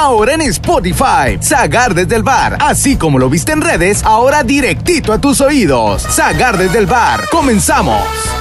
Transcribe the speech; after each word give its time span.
ahora 0.00 0.34
en 0.34 0.40
Spotify. 0.42 1.38
Zagar 1.42 1.94
desde 1.94 2.16
el 2.16 2.22
bar, 2.22 2.56
así 2.60 2.96
como 2.96 3.18
lo 3.18 3.28
viste 3.28 3.52
en 3.52 3.60
redes, 3.60 4.02
ahora 4.02 4.42
directito 4.42 5.12
a 5.12 5.20
tus 5.20 5.40
oídos. 5.40 6.06
Zagar 6.10 6.56
desde 6.56 6.78
el 6.78 6.86
bar, 6.86 7.28
comenzamos. 7.30 8.39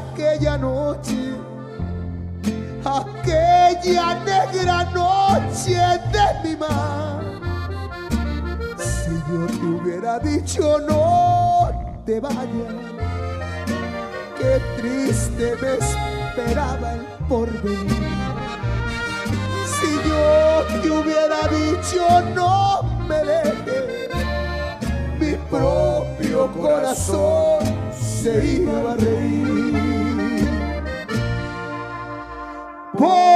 Aquella 0.00 0.56
noche, 0.56 1.34
aquella 2.84 4.14
negra 4.24 4.84
noche 4.94 5.76
de 6.12 6.26
mi 6.42 6.56
mar. 6.56 7.22
Si 8.78 9.10
yo 9.28 9.46
te 9.46 9.66
hubiera 9.66 10.18
dicho 10.18 10.78
no 10.88 11.70
te 12.04 12.20
vayas, 12.20 12.74
qué 14.38 14.60
triste 14.76 15.56
me 15.60 15.72
esperaba 15.74 16.92
el 16.94 17.04
porvenir. 17.28 18.10
Si 19.74 19.90
yo 20.08 20.80
te 20.82 20.90
hubiera 20.90 21.40
dicho 21.48 22.02
no 22.34 22.82
me 23.08 23.16
dejes, 23.16 24.10
mi 25.18 25.32
propio 25.50 26.50
corazón 26.52 27.60
se 28.20 28.44
iba 28.60 28.92
a 28.92 28.96
reír. 28.96 29.79
Por 33.00 33.29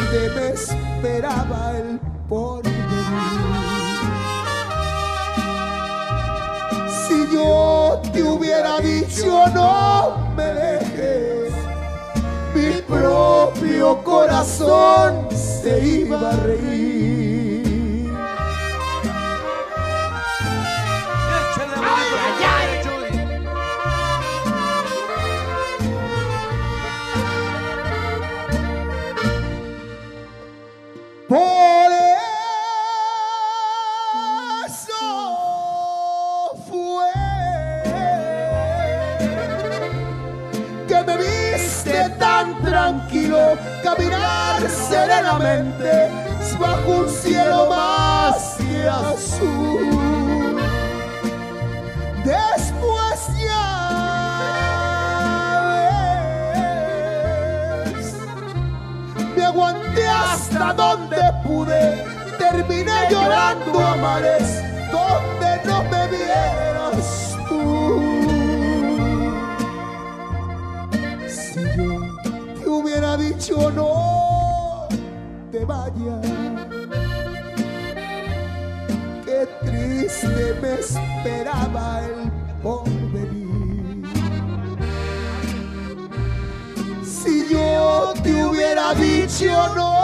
triste 0.00 0.30
me 0.34 0.48
esperaba 0.50 1.72
el 1.76 2.00
porvenir. 2.28 2.76
Si 7.06 7.34
yo 7.34 8.00
te 8.12 8.22
hubiera 8.22 8.80
dicho 8.80 9.46
no 9.54 10.16
me 10.36 10.44
dejes, 10.44 11.52
mi 12.54 12.80
propio 12.82 14.02
corazón 14.04 15.28
se 15.30 15.84
iba 15.84 16.30
a 16.30 16.36
reír. 16.36 16.79
Por 31.30 31.92
eso 34.66 35.76
fue 36.68 37.12
que 40.88 41.04
me 41.04 41.16
viste 41.18 42.10
tan 42.18 42.60
tranquilo 42.62 43.56
caminar 43.84 44.68
serenamente 44.68 46.10
bajo 46.58 46.90
un 46.90 47.08
cielo 47.08 47.68
más 47.70 48.56
que 48.58 48.88
azul. 48.88 50.58
Después 52.24 53.20
ya 53.38 53.66
ves 57.84 58.16
me 59.36 59.44
aguanté 59.44 60.08
hasta 60.08 60.72
donde 60.72 61.09
pude, 61.50 62.04
terminé 62.38 63.08
llorando 63.10 63.78
a 63.80 63.96
mares 63.96 64.62
donde 64.92 65.50
no 65.68 65.82
me 65.92 66.02
vieras 66.16 67.36
tú. 67.48 67.62
Si 71.28 71.60
yo 71.76 71.90
te 72.62 72.68
hubiera 72.68 73.16
dicho 73.16 73.70
no 73.70 74.88
te 75.50 75.64
vayas, 75.64 76.26
qué 79.24 79.40
triste 79.66 80.54
me 80.62 80.72
esperaba 80.74 82.00
el 82.06 82.30
porvenir. 82.62 84.06
Si 87.04 87.48
yo 87.52 88.14
te 88.22 88.44
hubiera 88.44 88.94
dicho 88.94 89.74
no 89.74 89.99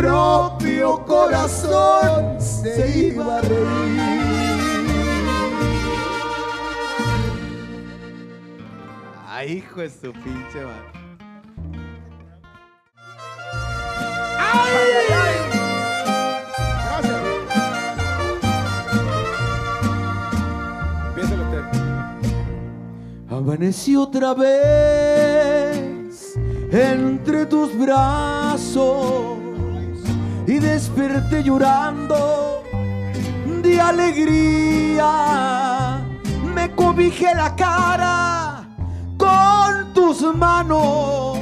propio 0.00 1.04
corazón 1.04 2.40
se 2.40 3.08
iba 3.08 3.36
a 3.36 3.40
reír. 3.42 4.90
Ay, 9.28 9.52
hijo 9.58 9.80
de 9.80 9.90
su 9.90 10.12
pinche 10.12 10.64
madre. 10.64 11.00
Usted. 21.16 21.64
Amanecí 23.28 23.96
otra 23.96 24.34
vez 24.34 24.58
entre 26.72 27.46
tus 27.46 27.76
brazos 27.78 29.29
y 30.50 30.58
desperté 30.58 31.44
llorando 31.44 32.64
de 33.62 33.80
alegría. 33.80 35.06
Me 36.52 36.74
cobijé 36.74 37.32
la 37.36 37.54
cara 37.54 38.66
con 39.16 39.92
tus 39.94 40.22
manos 40.34 41.38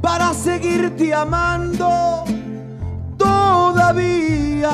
para 0.00 0.32
seguirte 0.32 1.12
amando 1.12 2.24
todavía. 3.18 4.70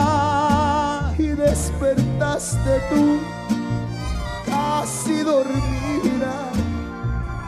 Y 1.19 1.27
despertaste 1.27 2.81
tú 2.91 3.19
casi 4.47 5.23
dormida. 5.25 6.53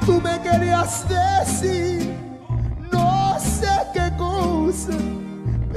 Tú 0.04 0.20
me 0.20 0.42
querías 0.42 1.06
decir 1.08 2.16
no 2.90 3.38
sé 3.38 3.70
qué 3.94 4.10
cosa, 4.18 4.92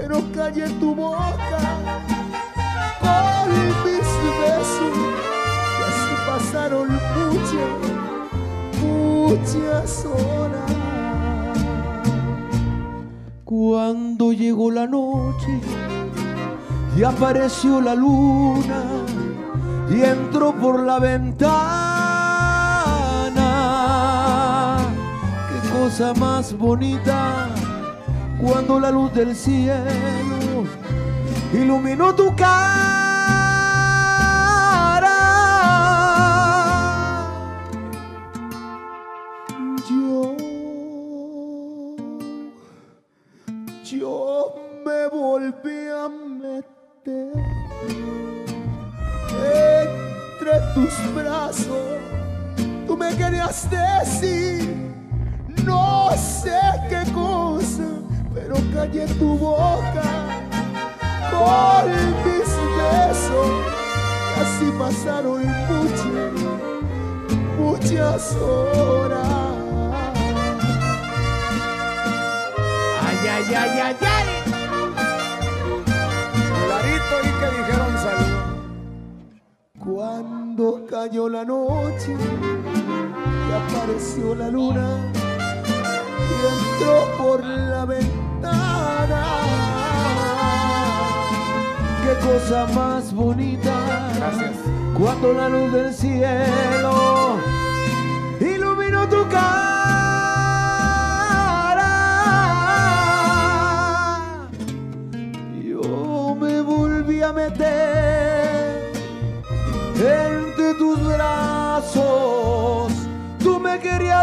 pero 0.04 0.22
callé 0.36 0.68
tu 0.82 0.94
boca 0.94 1.60
con 3.00 3.50
mis 3.50 4.10
besos. 4.42 4.96
Y 5.80 5.82
así 5.90 6.14
pasaron 6.28 6.88
muchas, 7.16 7.72
muchas 8.82 10.06
horas. 10.06 10.72
Cuando 13.46 14.34
llegó 14.34 14.72
la 14.72 14.88
noche 14.88 15.62
y 16.98 17.04
apareció 17.04 17.80
la 17.80 17.96
luna 17.96 18.84
y 19.90 20.02
entró 20.02 20.54
por 20.54 20.84
la 20.84 21.00
ventana. 21.00 21.54
Qué 25.48 25.60
cosa 25.70 26.14
más 26.14 26.58
bonita 26.58 27.32
cuando 28.44 28.80
la 28.80 28.92
luz 28.92 29.13
del 29.13 29.36
cielo 29.36 30.66
iluminó 31.54 32.13
tu 32.13 32.36
cara. 32.36 32.82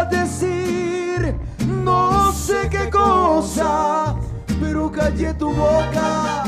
Decir 0.05 1.35
no 1.67 2.31
sé 2.31 2.69
qué 2.69 2.89
cosa, 2.89 4.15
pero 4.59 4.91
callé 4.91 5.33
tu 5.33 5.51
boca 5.51 6.43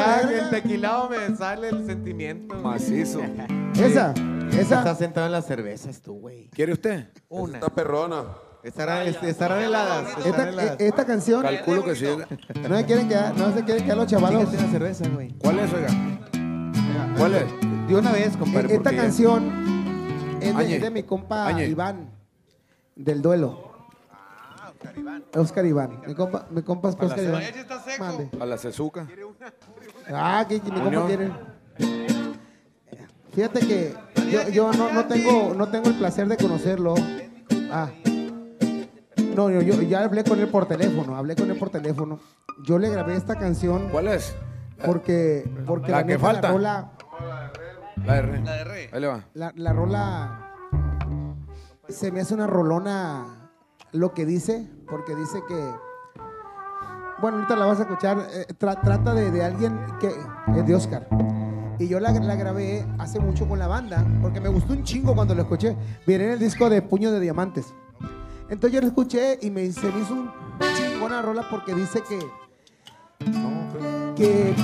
Ya, 0.00 0.26
verga. 0.26 0.44
el 0.44 0.50
tequilado 0.50 1.08
me 1.10 1.36
sale 1.36 1.68
el 1.68 1.86
sentimiento. 1.86 2.54
Macizo. 2.56 3.20
Esa, 3.74 4.14
Estás 4.50 4.82
esa. 4.82 4.94
sentado 4.94 5.26
en 5.26 5.32
las 5.32 5.46
cervezas 5.46 6.00
tú, 6.00 6.14
güey. 6.20 6.48
¿Quiere 6.50 6.72
usted? 6.74 7.08
Una. 7.28 7.54
Está 7.58 7.68
perrona. 7.74 8.22
Estarán, 8.62 9.06
est- 9.06 9.22
estarán 9.24 9.62
heladas. 9.62 10.08
Esta, 10.10 10.28
Estarán 10.30 10.48
heladas. 10.54 10.80
e- 10.80 10.86
esta 10.86 11.04
canción 11.04 11.42
Calculo 11.42 11.84
que 11.84 11.94
sí. 11.96 12.06
no 12.68 12.76
se 12.76 12.84
quieren 12.86 13.08
quedar, 13.08 13.36
no 13.36 13.52
se 13.52 13.64
quieren 13.64 13.84
quedar 13.84 13.96
los 13.98 14.06
chavalos. 14.06 14.48
Cerveza, 14.70 15.08
güey. 15.08 15.32
¿Cuál 15.38 15.58
es, 15.58 15.72
oiga? 15.72 15.88
¿Cuál 17.18 17.34
es? 17.34 17.44
De 17.88 17.96
una 17.96 18.12
vez, 18.12 18.36
compadre. 18.36 18.68
Esta 18.74 18.82
porque 18.84 18.96
ya- 18.96 19.02
canción 19.02 20.38
es 20.40 20.56
de, 20.56 20.62
Añe. 20.64 20.76
es 20.76 20.82
de 20.82 20.90
mi 20.90 21.02
compa 21.02 21.46
Añe. 21.48 21.66
Iván, 21.66 22.10
del 22.96 23.20
duelo. 23.22 23.73
Oscar 25.36 25.66
Iván. 25.66 26.00
Mi 26.06 26.14
compa, 26.14 26.46
mi 26.50 26.62
compa 26.62 26.88
es 26.90 26.96
Oscar 26.98 27.18
Iván. 27.22 27.42
Mande. 27.98 28.30
A 28.40 28.46
la 28.46 28.58
Cezuca. 28.58 29.06
Ah, 30.12 30.44
que 30.48 30.60
que 30.60 30.70
mi 30.70 30.80
compa 30.80 31.06
quiere. 31.06 31.32
Fíjate 33.32 33.60
que 33.60 33.94
yo, 34.30 34.48
yo 34.50 34.72
no, 34.72 34.92
no 34.92 35.06
tengo, 35.06 35.54
no 35.54 35.68
tengo 35.68 35.88
el 35.88 35.96
placer 35.96 36.28
de 36.28 36.36
conocerlo. 36.36 36.94
Ah. 37.70 37.90
No, 39.34 39.50
yo, 39.50 39.60
yo 39.62 39.82
ya 39.82 40.04
hablé 40.04 40.22
con 40.22 40.38
él 40.38 40.48
por 40.48 40.66
teléfono, 40.66 41.16
hablé 41.16 41.34
con 41.34 41.50
él 41.50 41.58
por 41.58 41.70
teléfono. 41.70 42.20
Yo 42.64 42.78
le 42.78 42.88
grabé 42.88 43.16
esta 43.16 43.34
canción 43.34 43.88
¿Cuál 43.90 44.06
es? 44.08 44.34
porque, 44.84 45.44
porque 45.66 45.90
La 45.90 46.02
que 46.06 46.12
neta, 46.12 46.20
falta. 46.20 46.48
La 46.48 46.52
rola, 46.52 46.92
La 48.04 48.16
R. 48.18 48.40
La 48.44 48.52
de 48.52 48.60
R. 48.60 48.90
Ahí 48.92 49.00
le 49.00 49.06
va. 49.08 49.24
la, 49.34 49.52
la 49.56 49.72
rola 49.72 50.40
se 51.88 52.12
me 52.12 52.20
hace 52.20 52.34
una 52.34 52.46
rolona 52.46 53.43
lo 53.94 54.12
que 54.12 54.26
dice, 54.26 54.68
porque 54.90 55.14
dice 55.14 55.40
que, 55.48 55.54
bueno, 57.22 57.38
ahorita 57.38 57.56
la 57.56 57.64
vas 57.64 57.78
a 57.78 57.82
escuchar, 57.84 58.18
eh, 58.32 58.46
tra- 58.58 58.80
trata 58.82 59.14
de, 59.14 59.30
de 59.30 59.42
alguien 59.44 59.80
que 60.00 60.08
es 60.08 60.66
de 60.66 60.74
Oscar. 60.74 61.08
Y 61.78 61.88
yo 61.88 61.98
la, 62.00 62.10
la 62.12 62.36
grabé 62.36 62.84
hace 62.98 63.18
mucho 63.18 63.48
con 63.48 63.58
la 63.58 63.66
banda, 63.66 64.04
porque 64.20 64.40
me 64.40 64.48
gustó 64.48 64.74
un 64.74 64.82
chingo 64.84 65.14
cuando 65.14 65.34
lo 65.34 65.42
escuché. 65.42 65.76
Viene 66.06 66.26
en 66.26 66.30
el 66.32 66.38
disco 66.38 66.68
de 66.68 66.82
Puño 66.82 67.10
de 67.12 67.20
Diamantes. 67.20 67.72
Entonces 68.48 68.72
yo 68.72 68.80
lo 68.80 68.88
escuché 68.88 69.38
y 69.40 69.50
me, 69.50 69.72
se 69.72 69.90
me 69.90 70.00
hizo 70.00 70.12
un 70.14 70.30
chingona 70.76 71.22
rola 71.22 71.46
porque 71.50 71.74
dice 71.74 72.02
que, 72.08 72.18
que 74.16 74.54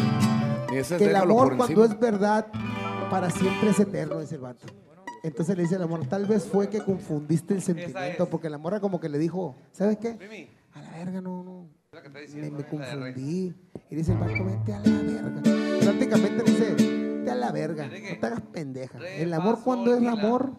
que 0.98 1.04
el 1.06 1.16
amor 1.16 1.56
cuando 1.56 1.84
es 1.84 1.98
verdad 1.98 2.46
para 3.10 3.30
siempre 3.30 3.70
es 3.70 3.80
eterno, 3.80 4.18
dice 4.20 4.34
el 4.36 4.40
vato. 4.42 4.66
Entonces 5.22 5.56
le 5.56 5.62
dice 5.64 5.76
el 5.76 5.82
amor, 5.82 6.06
tal 6.06 6.24
vez 6.26 6.46
fue 6.46 6.68
que 6.70 6.82
confundiste 6.82 7.52
el 7.54 7.60
sentimiento, 7.62 8.28
porque 8.30 8.48
la 8.48 8.58
morra 8.58 8.80
como 8.80 9.00
que 9.00 9.08
le 9.08 9.18
dijo, 9.18 9.54
¿sabes 9.72 9.98
qué? 9.98 10.16
A 10.72 10.80
la 10.80 10.90
verga, 10.92 11.20
no, 11.20 11.42
no. 11.44 11.68
Me, 12.36 12.50
me 12.50 12.64
confundí. 12.70 13.54
Y 13.90 13.94
dice 13.96 14.12
el 14.12 14.18
vete 14.44 14.72
a 14.72 14.78
la 14.80 15.02
verga. 15.02 15.42
Prácticamente 15.80 16.44
le 16.44 16.50
dice, 16.50 16.74
vete 16.74 17.30
a 17.30 17.34
la 17.34 17.52
verga, 17.52 17.86
no 18.14 18.20
te 18.20 18.26
hagas 18.26 18.40
pendeja. 18.52 18.98
El 19.22 19.34
amor 19.34 19.58
cuando 19.64 19.92
es 19.94 20.00
amor, 20.12 20.52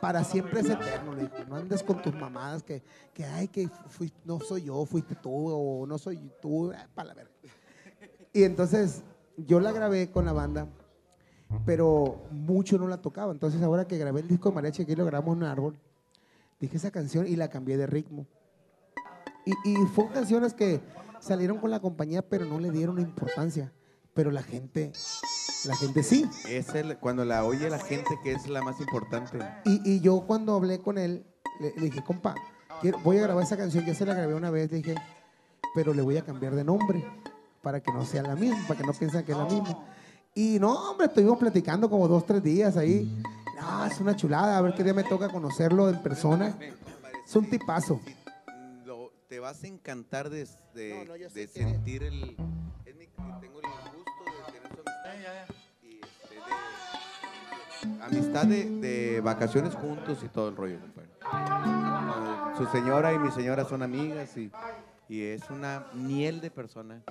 para 0.00 0.22
siempre 0.24 0.60
es 0.60 0.66
eterno, 0.70 1.14
le 1.14 1.22
dijo. 1.22 1.34
No 1.48 1.56
andes 1.56 1.82
con 1.82 2.00
tus 2.00 2.14
mamadas 2.14 2.62
que, 2.62 2.82
que 3.12 3.24
ay, 3.24 3.48
que 3.48 3.68
fui- 3.88 4.12
no 4.24 4.38
soy 4.40 4.62
yo, 4.64 4.84
fuiste 4.86 5.14
tú, 5.16 5.30
o 5.50 5.86
no 5.86 5.98
soy 5.98 6.30
tú, 6.40 6.72
para 6.94 7.08
la 7.08 7.14
verga. 7.14 7.32
Y 8.32 8.44
entonces 8.44 9.02
yo 9.36 9.60
la 9.60 9.72
grabé 9.72 10.10
con 10.10 10.24
la 10.24 10.32
banda, 10.32 10.68
pero 11.64 12.22
mucho 12.30 12.78
no 12.78 12.88
la 12.88 13.00
tocaba. 13.00 13.32
Entonces 13.32 13.62
ahora 13.62 13.86
que 13.86 13.98
grabé 13.98 14.20
el 14.20 14.28
disco 14.28 14.48
de 14.50 14.54
Mariachi, 14.54 14.82
aquí 14.82 14.94
lo 14.96 15.04
grabamos 15.04 15.36
en 15.36 15.42
un 15.42 15.48
árbol, 15.48 15.78
dije 16.60 16.76
esa 16.76 16.90
canción 16.90 17.26
y 17.26 17.36
la 17.36 17.48
cambié 17.48 17.76
de 17.76 17.86
ritmo. 17.86 18.26
Y, 19.46 19.52
y 19.70 19.76
fueron 19.86 20.12
canciones 20.12 20.54
que 20.54 20.80
salieron 21.20 21.58
con 21.58 21.70
la 21.70 21.80
compañía, 21.80 22.22
pero 22.26 22.44
no 22.46 22.58
le 22.58 22.70
dieron 22.70 22.98
importancia. 22.98 23.72
Pero 24.14 24.30
la 24.30 24.42
gente, 24.42 24.92
la 25.64 25.74
gente 25.76 26.02
sí. 26.04 26.24
Es 26.48 26.74
el, 26.74 26.96
cuando 26.98 27.24
la 27.24 27.44
oye 27.44 27.68
la 27.68 27.80
gente 27.80 28.16
que 28.22 28.32
es 28.32 28.46
la 28.48 28.62
más 28.62 28.80
importante. 28.80 29.38
Y, 29.64 29.80
y 29.96 30.00
yo 30.00 30.20
cuando 30.26 30.54
hablé 30.54 30.78
con 30.78 30.98
él, 30.98 31.26
le, 31.60 31.72
le 31.74 31.82
dije, 31.86 32.02
compa, 32.04 32.34
quiero- 32.80 32.98
voy 33.00 33.18
a 33.18 33.22
grabar 33.22 33.42
esa 33.42 33.56
canción, 33.56 33.84
ya 33.84 33.94
se 33.94 34.06
la 34.06 34.14
grabé 34.14 34.34
una 34.34 34.50
vez, 34.50 34.70
le 34.70 34.78
dije, 34.78 34.94
pero 35.74 35.92
le 35.92 36.02
voy 36.02 36.16
a 36.16 36.22
cambiar 36.24 36.54
de 36.54 36.62
nombre 36.62 37.04
para 37.60 37.82
que 37.82 37.92
no 37.92 38.04
sea 38.04 38.22
la 38.22 38.36
misma, 38.36 38.64
para 38.68 38.80
que 38.80 38.86
no 38.86 38.92
piensen 38.92 39.24
que 39.24 39.32
es 39.32 39.38
la 39.38 39.46
misma. 39.46 39.84
Y 40.34 40.58
no, 40.58 40.90
hombre, 40.90 41.06
estuvimos 41.06 41.38
platicando 41.38 41.88
como 41.88 42.08
dos, 42.08 42.26
tres 42.26 42.42
días 42.42 42.76
ahí. 42.76 43.08
No, 43.60 43.86
es 43.86 44.00
una 44.00 44.16
chulada, 44.16 44.58
a 44.58 44.60
ver 44.62 44.74
qué 44.74 44.82
día 44.82 44.92
me 44.94 45.04
toca 45.04 45.28
conocerlo 45.28 45.88
en 45.88 46.02
persona. 46.02 46.56
Es 47.24 47.36
un 47.36 47.48
tipazo. 47.48 48.00
Lo- 48.84 49.12
te 49.28 49.38
vas 49.38 49.62
a 49.62 49.66
encantar 49.68 50.28
de, 50.30 50.46
No, 50.98 51.04
no, 51.04 51.16
yo 51.16 51.28
que- 51.32 51.46
sentir 51.46 52.02
el. 52.02 52.36
es 52.84 52.96
mi- 52.96 53.06
tengo 53.40 53.60
el 53.60 53.66
gusto 53.94 54.24
de 54.26 54.52
tener 54.52 54.68
su 54.74 54.80
amistad. 54.80 55.54
Y 55.82 56.00
este, 56.00 56.34
de- 57.88 58.02
amistad 58.02 58.46
de, 58.46 58.64
de 58.80 59.20
vacaciones 59.20 59.74
juntos 59.74 60.18
y 60.24 60.28
todo 60.28 60.48
el 60.48 60.56
rollo, 60.56 60.78
compadre. 60.80 61.10
Su 62.58 62.66
señora 62.66 63.12
y 63.12 63.18
mi 63.18 63.30
señora 63.30 63.64
son 63.64 63.82
amigas 63.82 64.36
y, 64.36 64.50
y 65.08 65.22
es 65.22 65.48
una 65.48 65.86
miel 65.94 66.40
de 66.40 66.50
persona. 66.50 67.02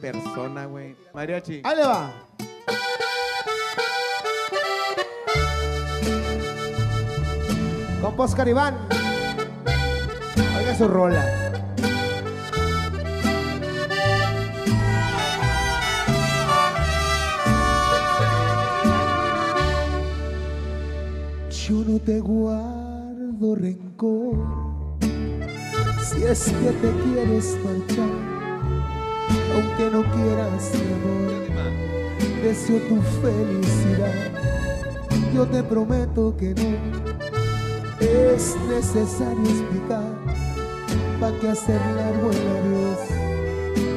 Persona, 0.00 0.66
güey. 0.66 0.96
Mariachi. 1.14 1.62
Ahí 1.64 1.76
le 1.76 1.84
va. 1.84 2.26
compa 8.06 8.24
Oscar. 8.24 8.48
Oiga 8.48 8.72
su 10.78 10.88
rola. 10.88 11.24
Yo 21.50 21.74
no 21.84 21.98
te 21.98 22.20
guardo 22.20 23.56
rencor 23.56 24.36
si 26.00 26.22
es 26.22 26.44
que 26.44 26.70
te 26.80 26.92
quieres 27.02 27.58
marchar, 27.64 28.35
aunque 29.56 29.90
no 29.90 30.02
quieras 30.12 30.70
mi 30.74 30.92
amor, 30.92 32.42
deseo 32.42 32.78
tu 32.88 33.00
felicidad. 33.22 34.12
Yo 35.34 35.46
te 35.46 35.62
prometo 35.62 36.36
que 36.36 36.54
no 36.54 36.76
es 38.00 38.54
necesario 38.68 39.44
explicar 39.44 40.04
para 41.18 41.38
que 41.38 41.48
hacer 41.48 41.80
largo 41.96 42.30
el 42.30 42.46
adiós 42.58 42.98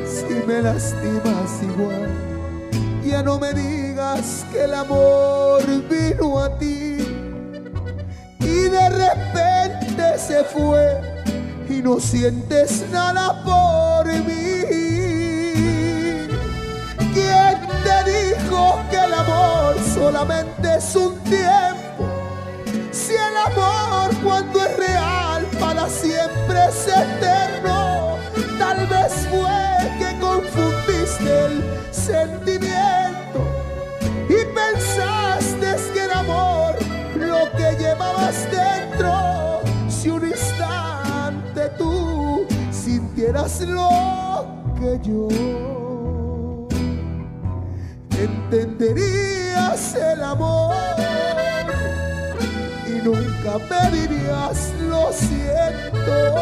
si 0.07 0.33
me 0.47 0.61
lastimas 0.61 1.61
igual. 1.61 2.09
Ya 3.03 3.21
no 3.21 3.37
me 3.37 3.53
digas 3.53 4.45
que 4.51 4.63
el 4.63 4.73
amor 4.73 5.61
vino 5.89 6.39
a 6.39 6.57
ti 6.57 6.99
y 8.39 8.59
de 8.69 8.89
repente 8.89 10.17
se 10.17 10.41
fue 10.45 11.01
y 11.69 11.81
no 11.81 11.99
sientes 11.99 12.85
nada 12.91 13.43
por 13.43 14.07
mí. 14.25 14.48
Amor 19.19 19.75
solamente 19.93 20.75
es 20.77 20.95
un 20.95 21.17
tiempo? 21.19 22.05
Si 22.91 23.13
el 23.13 23.37
amor 23.37 24.15
cuando 24.23 24.63
es 24.63 24.77
real 24.77 25.45
para 25.59 25.87
siempre 25.89 26.57
es 26.69 26.87
eterno, 26.87 28.17
tal 28.57 28.87
vez 28.87 29.27
fue 29.29 29.59
que 29.99 30.19
confundiste 30.19 31.45
el 31.45 31.63
sentimiento 31.91 33.39
y 34.29 34.45
pensaste 34.53 35.75
que 35.93 36.03
el 36.03 36.11
amor 36.11 36.75
lo 37.15 37.51
que 37.57 37.75
llevabas 37.77 38.47
dentro, 38.51 39.61
si 39.87 40.09
un 40.09 40.25
instante 40.27 41.69
tú 41.77 42.45
sintieras 42.71 43.61
lo 43.61 44.45
que 44.79 44.99
yo, 45.03 45.78
entenderías 48.51 49.93
el 49.95 50.23
amor 50.23 50.75
y 52.87 53.05
nunca 53.05 53.59
me 53.69 53.97
dirías 53.97 54.73
lo 54.81 55.11
siento. 55.11 56.35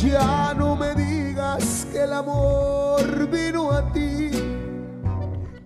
Ya 0.00 0.54
no 0.54 0.76
me 0.76 0.87
que 1.98 2.04
el 2.04 2.12
amor 2.12 3.28
vino 3.28 3.72
a 3.72 3.92
ti 3.92 4.30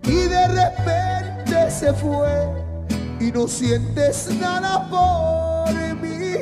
y 0.05 0.21
de 0.35 0.49
repente 0.49 1.71
se 1.71 1.93
fue 1.93 2.31
y 3.21 3.31
no 3.31 3.47
sientes 3.47 4.31
nada 4.41 4.89
por 4.89 5.75
mí. 6.01 6.33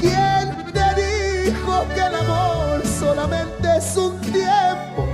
¿Quién 0.00 0.44
te 0.74 0.86
dijo 1.02 1.86
que 1.94 2.00
el 2.00 2.14
amor 2.14 2.86
solamente 2.86 3.78
es 3.78 3.96
un 3.96 4.20
tiempo? 4.20 5.08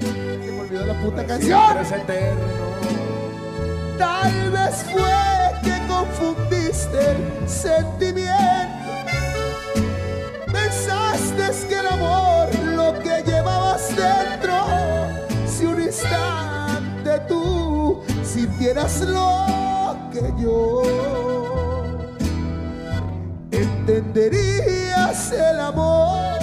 Se 0.00 0.52
me 0.52 0.60
olvidó 0.60 0.86
la 0.86 1.00
puta 1.02 1.26
canción. 1.26 1.78
Es. 1.82 1.90
Tal 3.98 4.50
vez 4.50 4.84
fue 4.90 5.60
que 5.62 5.86
confundiste 5.86 6.98
el 7.10 7.48
sentimiento. 7.48 8.77
Pensaste 11.38 11.68
que 11.68 11.74
el 11.78 11.86
amor 11.86 12.48
lo 12.74 12.98
que 12.98 13.22
llevabas 13.24 13.94
dentro, 13.94 14.54
si 15.46 15.66
un 15.66 15.80
instante 15.80 17.20
tú 17.28 18.02
sintieras 18.24 19.02
lo 19.02 19.96
que 20.12 20.32
yo, 20.42 20.82
entenderías 23.52 25.32
el 25.32 25.60
amor 25.60 26.38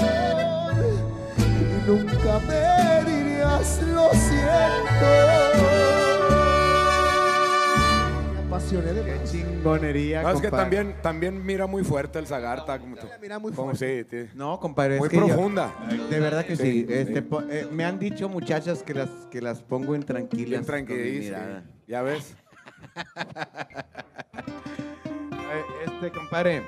y 1.37 1.89
nunca 1.89 2.39
me 2.47 3.11
dirías 3.11 3.81
lo 3.93 4.09
siento. 4.11 5.11
Me 8.33 8.39
apasioné 8.47 8.93
de 8.93 9.03
chingonería, 9.75 10.21
No, 10.21 10.29
es 10.29 10.35
que 10.41 10.49
compadre. 10.49 10.77
también, 10.77 11.01
también 11.01 11.45
mira 11.45 11.67
muy 11.67 11.83
fuerte 11.83 12.19
el 12.19 12.27
Zagar. 12.27 12.59
está 12.59 12.79
como, 12.79 12.95
mira 13.21 13.39
muy 13.39 13.51
como 13.51 13.73
fuerte. 13.73 14.05
sí, 14.09 14.27
sí. 14.27 14.31
No, 14.35 14.59
compadre, 14.59 14.97
Muy 14.99 15.07
es 15.07 15.11
que 15.11 15.17
yo- 15.19 15.27
profunda. 15.27 15.73
de 16.09 16.19
verdad 16.19 16.45
que 16.45 16.55
sí. 16.55 16.63
Sí, 16.63 16.85
Este, 16.89 17.21
po- 17.21 17.41
eh, 17.49 17.67
me 17.71 17.83
han 17.85 17.99
dicho 17.99 18.29
muchachas 18.29 18.83
que 18.83 18.93
las 18.93 19.09
que 19.31 19.41
las 19.41 19.61
pongo 19.63 19.95
en 19.95 20.03
tranquilas. 20.03 20.49
Bien 20.49 20.65
con 20.65 20.75
mi 20.75 20.85
tranquilísimo. 20.85 21.37
mirada. 21.37 21.63
Ya 21.87 22.01
ves. 22.01 22.35
Eh, 25.55 25.63
Este, 25.85 26.11
compadre. 26.11 26.63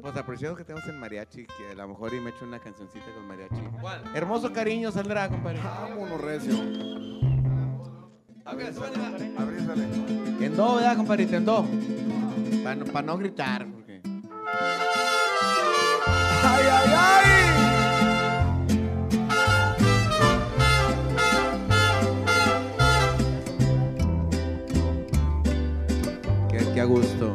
Pues 0.00 0.16
apreciado 0.16 0.54
que 0.54 0.64
tenemos 0.64 0.86
el 0.88 0.96
mariachi, 0.96 1.46
que 1.46 1.72
a 1.72 1.74
lo 1.74 1.88
mejor 1.88 2.14
y 2.14 2.20
me 2.20 2.30
echo 2.30 2.44
una 2.44 2.58
cancioncita 2.60 3.06
con 3.14 3.26
mariachi. 3.26 3.60
¿Cuál? 3.80 4.02
Hermoso 4.14 4.52
cariño 4.52 4.92
saldrá, 4.92 5.28
compadre. 5.28 5.58
Vámonos, 5.62 6.20
recio. 6.20 6.54
Abrízale. 8.50 9.84
En 10.40 10.56
do, 10.56 10.74
¿verdad, 10.74 10.96
compadrito? 10.96 11.36
En 11.36 11.44
do. 11.44 11.64
Para 12.64 12.74
no, 12.74 12.84
pa' 12.86 13.02
no 13.02 13.16
gritar. 13.16 13.64
Porque... 13.66 14.00
¡Ay, 16.42 16.64
ay, 16.72 16.92
ay! 16.98 17.26
Qué, 26.50 26.58
qué 26.74 26.80
a 26.80 26.84
gusto. 26.84 27.32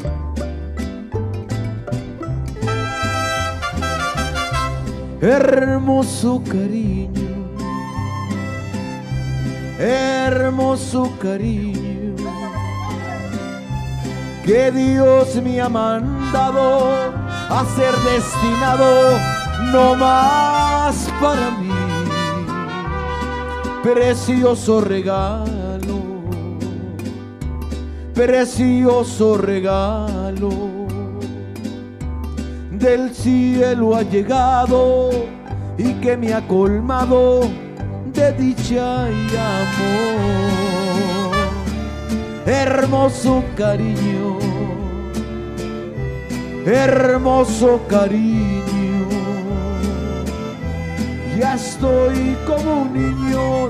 Hermoso 5.21 6.43
cariño, 6.43 6.94
hermoso 9.79 11.11
cariño, 11.19 12.15
que 14.45 14.71
Dios 14.71 15.35
me 15.43 15.59
ha 15.59 15.69
mandado 15.69 16.89
a 17.49 17.65
ser 17.75 17.95
destinado 18.11 19.17
no 19.71 19.95
más 19.95 21.09
para 21.21 21.51
mí. 21.51 21.69
Precioso 23.83 24.81
regalo, 24.81 26.01
precioso 28.13 29.37
regalo 29.37 30.49
del 32.71 33.13
cielo 33.13 33.95
ha 33.95 34.03
llegado 34.03 35.09
y 35.77 35.93
que 35.95 36.17
me 36.17 36.33
ha 36.33 36.47
colmado 36.47 37.41
de 38.15 38.31
dicha 38.33 39.09
y 39.09 39.27
amor. 39.35 40.55
Hermoso 42.45 43.43
cariño, 43.55 44.39
hermoso 46.65 47.81
cariño. 47.87 49.07
Ya 51.37 51.55
estoy 51.55 52.37
como 52.47 52.83
un 52.83 52.93
niño, 52.93 53.69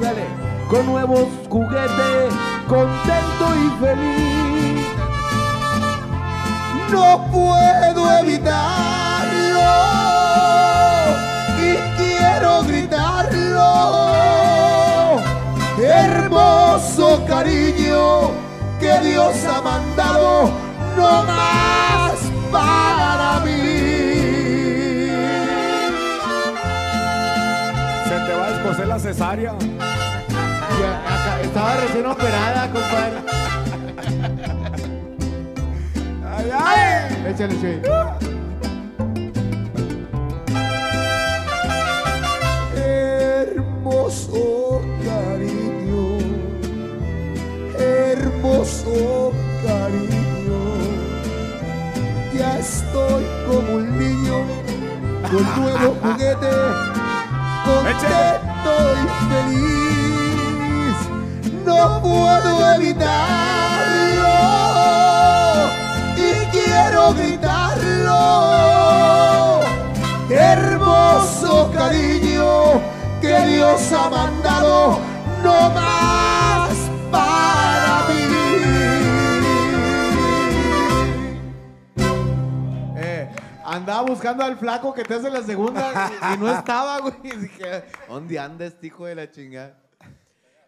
con 0.70 0.86
nuevos 0.86 1.28
juguetes, 1.50 2.34
contento 2.68 3.46
y 3.56 3.84
feliz 3.84 4.96
no 6.92 7.28
puedo 7.32 8.20
evitarlo 8.20 9.72
y 11.60 11.76
quiero 11.98 12.64
gritarlo. 12.64 14.15
Hermoso 16.06 17.24
cariño 17.28 18.32
que 18.80 19.00
Dios 19.10 19.36
ha 19.46 19.62
mandado 19.62 20.52
no 20.98 21.24
más 21.24 22.14
para 22.52 23.40
mí. 23.46 23.52
Se 28.08 28.16
te 28.28 28.34
va 28.40 28.46
a 28.46 28.52
descoser 28.52 28.88
la 28.88 29.00
cesárea. 29.00 29.52
Acá- 29.52 31.42
Estaba 31.42 31.76
recién 31.78 32.06
operada, 32.06 32.70
compadre. 32.70 33.18
¡Ay, 36.38 36.52
ay! 36.54 37.32
Échale, 37.32 37.56
Chuy. 37.62 37.82
Estoy 52.96 53.26
como 53.46 53.76
un 53.76 54.00
niño 54.00 54.38
con 55.30 55.44
nuevo 55.62 55.88
juguete, 56.02 56.54
contento 57.66 58.74
y 59.02 59.06
feliz. 59.30 60.98
No 61.66 61.80
puedo 62.02 62.74
evitarlo 62.76 64.36
y 66.16 66.30
quiero 66.52 67.14
gritarlo. 67.14 68.22
Hermoso 70.30 71.72
cariño 71.74 72.82
que 73.20 73.46
Dios 73.46 73.92
ha 73.92 74.10
mandado 74.10 75.00
no 75.44 75.70
más 75.72 76.45
andaba 83.76 84.02
buscando 84.02 84.44
al 84.44 84.58
flaco 84.58 84.94
que 84.94 85.04
te 85.04 85.16
hace 85.16 85.30
la 85.30 85.42
segunda 85.42 86.10
y, 86.32 86.34
y 86.34 86.38
no 86.38 86.50
estaba, 86.50 87.00
güey. 87.00 87.14
Y 87.24 87.36
dije, 87.36 87.86
¿dónde 88.08 88.40
anda 88.40 88.66
este 88.66 88.88
hijo 88.88 89.06
de 89.06 89.16
la 89.16 89.30
chingada? 89.30 89.78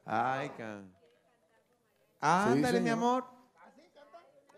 Ay, 0.06 0.50
cabrón. 0.58 0.94
Ándale, 2.20 2.82
mi 2.82 2.90
amor. 2.90 3.26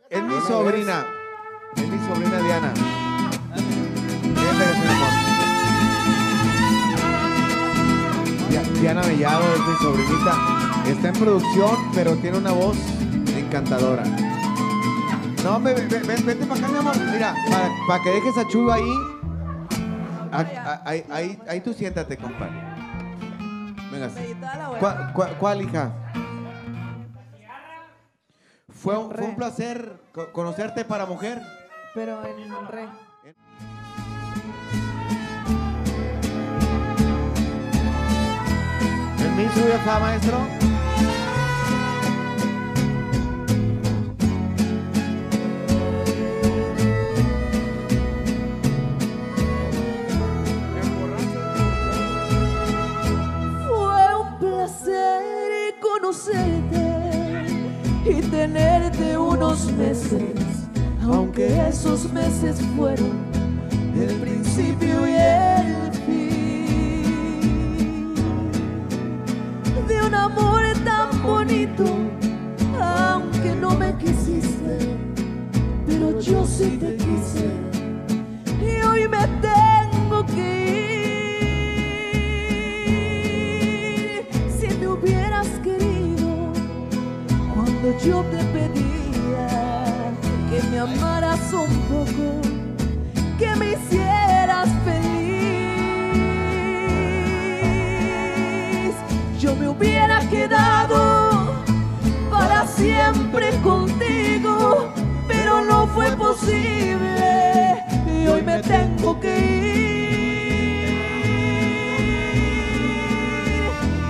Es 0.10 0.24
mi 0.24 0.40
sobrina. 0.42 1.06
Es 1.76 1.88
mi 1.88 2.08
sobrina 2.08 2.40
Diana. 2.40 2.74
Diana 8.80 9.02
Mellado 9.04 9.44
es 9.54 9.60
mi 9.60 9.76
sobrinita. 9.76 10.36
Está 10.88 11.10
en 11.10 11.14
producción, 11.16 11.92
pero 11.94 12.16
tiene 12.16 12.38
una 12.38 12.52
voz 12.52 12.78
encantadora. 13.36 14.04
No, 15.44 15.60
ve- 15.62 15.74
ve- 15.74 16.00
ve- 16.00 16.22
vente 16.24 16.46
para 16.46 16.60
acá, 16.60 16.68
mi 16.70 16.78
amor. 16.78 16.96
Mira, 17.12 17.34
para, 17.50 17.70
para 17.88 18.04
que 18.04 18.10
dejes 18.12 18.38
a 18.38 18.48
Chuyo 18.48 18.72
ahí. 18.72 18.92
A- 20.32 20.40
a- 20.42 20.82
Ahí, 20.86 21.06
ahí, 21.12 21.40
ahí 21.48 21.62
tú 21.62 21.74
siéntate, 21.74 22.18
compadre. 22.18 22.54
Venga. 23.92 24.10
¿Cuál, 24.80 25.14
cuál- 25.14 25.38
cuál, 25.40 25.62
hija? 25.62 25.92
Fue 28.72 28.98
un, 28.98 29.12
fue 29.12 29.26
un 29.26 29.36
placer 29.36 30.00
co- 30.14 30.32
conocerte 30.32 30.86
para 30.86 31.06
mujer. 31.06 31.42
Pero 31.96 32.24
en 32.26 32.68
re. 32.68 32.88
¿Permiso, 39.18 39.66
vieja 39.66 40.00
maestro? 40.00 40.59
Conocerte 56.10 57.46
y 58.04 58.22
tenerte 58.32 59.16
unos 59.16 59.72
meses, 59.74 60.24
aunque 61.04 61.68
esos 61.68 62.12
meses 62.12 62.60
fueron 62.76 63.19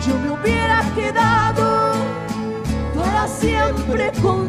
Yo 0.05 0.17
me 0.19 0.29
hubiera 0.31 0.81
quedado 0.95 1.93
para 2.95 3.27
siempre 3.27 4.11
contigo, 4.21 4.48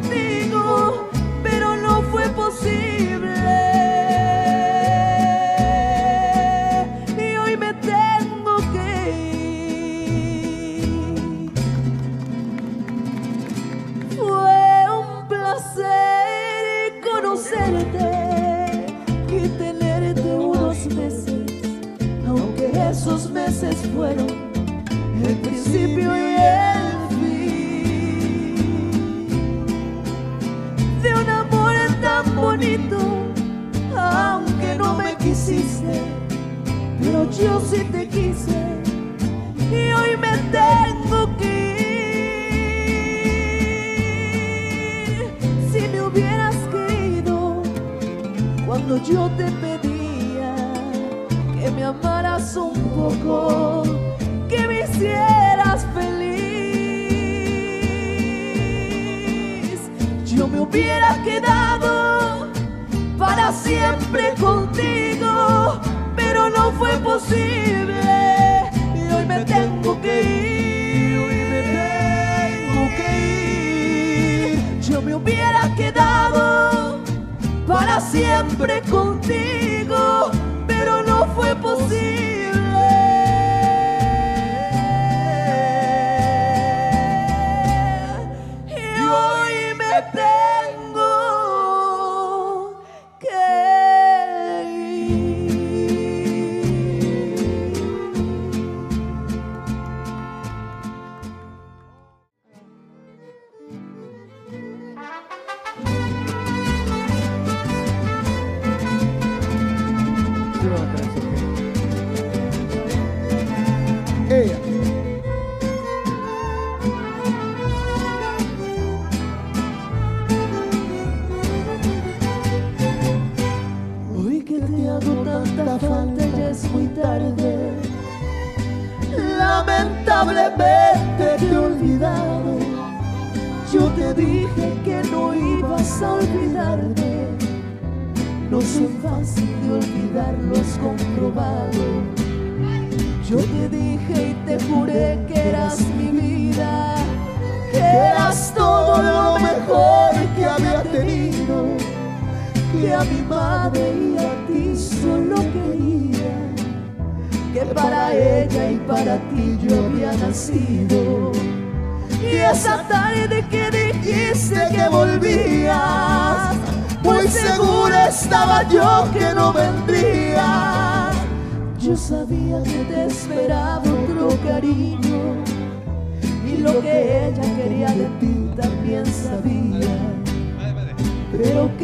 fueron 23.77 24.27
el 25.25 25.37
principio 25.37 26.17
y 26.17 26.37
el 26.37 27.09
fin 27.21 29.27
de 31.03 31.15
un 31.15 31.29
amor 31.29 31.73
tan 32.01 32.35
bonito, 32.37 32.99
aunque 33.97 34.75
no 34.77 34.95
me 34.95 35.15
quisiste, 35.17 36.01
pero 37.01 37.29
yo 37.31 37.61
sí 37.61 37.85
te 37.93 38.09
quise 38.09 38.81
y 39.71 39.93
hoy 39.93 40.17
me 40.17 40.37
tengo 40.51 41.37
que 41.37 41.77
ir. 45.11 45.31
Si 45.73 45.81
me 45.89 46.01
hubieras 46.03 46.57
querido 46.73 47.63
cuando 48.67 48.97
yo 49.05 49.31
te 49.37 49.51
pedía 49.63 50.55
que 51.55 51.71
me 51.71 51.85
amaras 51.85 52.20
un 52.57 52.73
poco, 52.73 53.83
que 54.49 54.67
me 54.67 54.81
hicieras 54.81 55.87
feliz, 55.95 56.31
yo 60.25 60.49
me 60.49 60.61
hubiera 60.61 61.23
quedado 61.23 62.49
para 63.19 63.53
siempre 63.53 64.33
contigo, 64.41 65.81
pero 66.17 66.49
no 66.49 66.73
fue 66.73 66.99
posible 67.01 68.01
y 68.95 69.13
hoy 69.13 69.27
me 69.27 69.45
tengo 69.45 70.01
que 70.01 70.23
ir, 70.23 71.19
hoy 71.19 71.45
me 71.53 71.63
tengo 72.73 72.89
que 72.97 73.09
ir. 74.55 74.81
Yo 74.81 75.03
me 75.03 75.15
hubiera 75.15 75.75
quedado 75.77 77.01
para 77.67 78.01
siempre 78.01 78.81
contigo, 78.91 80.31
pero 80.71 81.03
no 81.03 81.27
fue 81.35 81.57
posible. 81.57 82.40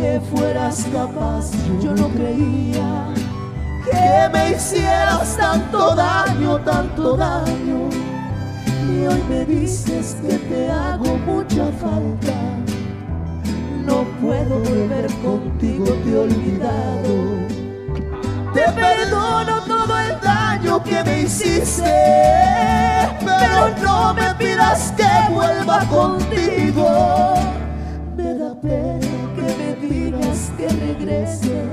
Que 0.06 0.20
fueras 0.20 0.86
capaz, 0.92 1.50
yo 1.82 1.92
no 1.92 2.08
creía 2.08 3.08
que 3.84 4.28
me 4.32 4.50
hicieras 4.52 5.36
tanto 5.36 5.94
daño, 5.94 6.58
tanto 6.60 7.16
daño. 7.16 7.88
Y 8.88 9.06
hoy 9.06 9.22
me 9.28 9.44
dices 9.44 10.16
que 10.22 10.38
te 10.38 10.70
hago 10.70 11.16
mucha 11.26 11.66
falta. 11.82 12.36
No 13.84 14.04
puedo 14.20 14.58
volver 14.60 15.06
contigo, 15.24 15.86
te 16.04 16.10
he 16.10 16.18
olvidado. 16.18 17.14
Te 18.54 18.64
perdono 18.80 19.60
todo 19.66 19.98
el 19.98 20.20
daño 20.20 20.82
que 20.84 21.02
me 21.04 21.22
hiciste, 21.22 21.94
pero 23.24 23.70
no 23.82 24.14
me 24.14 24.34
pidas 24.34 24.92
que 24.96 25.32
vuelva 25.32 25.80
contigo. 25.88 27.34
Me 28.16 28.34
da 28.34 28.54
pena 28.60 29.05
que 30.56 30.68
regrese 30.68 31.64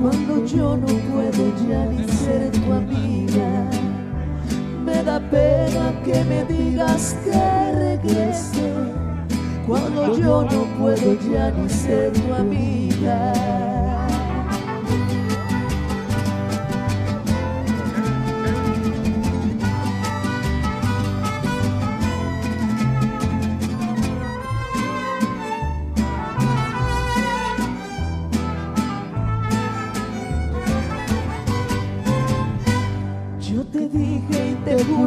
cuando 0.00 0.46
yo 0.46 0.76
no 0.76 0.86
puedo 0.86 1.52
ya 1.68 1.84
ni 1.86 2.08
ser 2.08 2.50
tu 2.52 2.72
amiga. 2.72 3.68
Me 4.84 5.02
da 5.02 5.20
pena 5.20 5.92
que 6.04 6.24
me 6.24 6.44
digas 6.44 7.16
que 7.24 7.72
regrese 7.72 8.72
cuando 9.66 10.16
yo 10.16 10.44
no 10.44 10.64
puedo 10.78 11.14
ya 11.30 11.50
ni 11.50 11.68
ser 11.68 12.12
tu 12.12 12.34
amiga. 12.34 13.32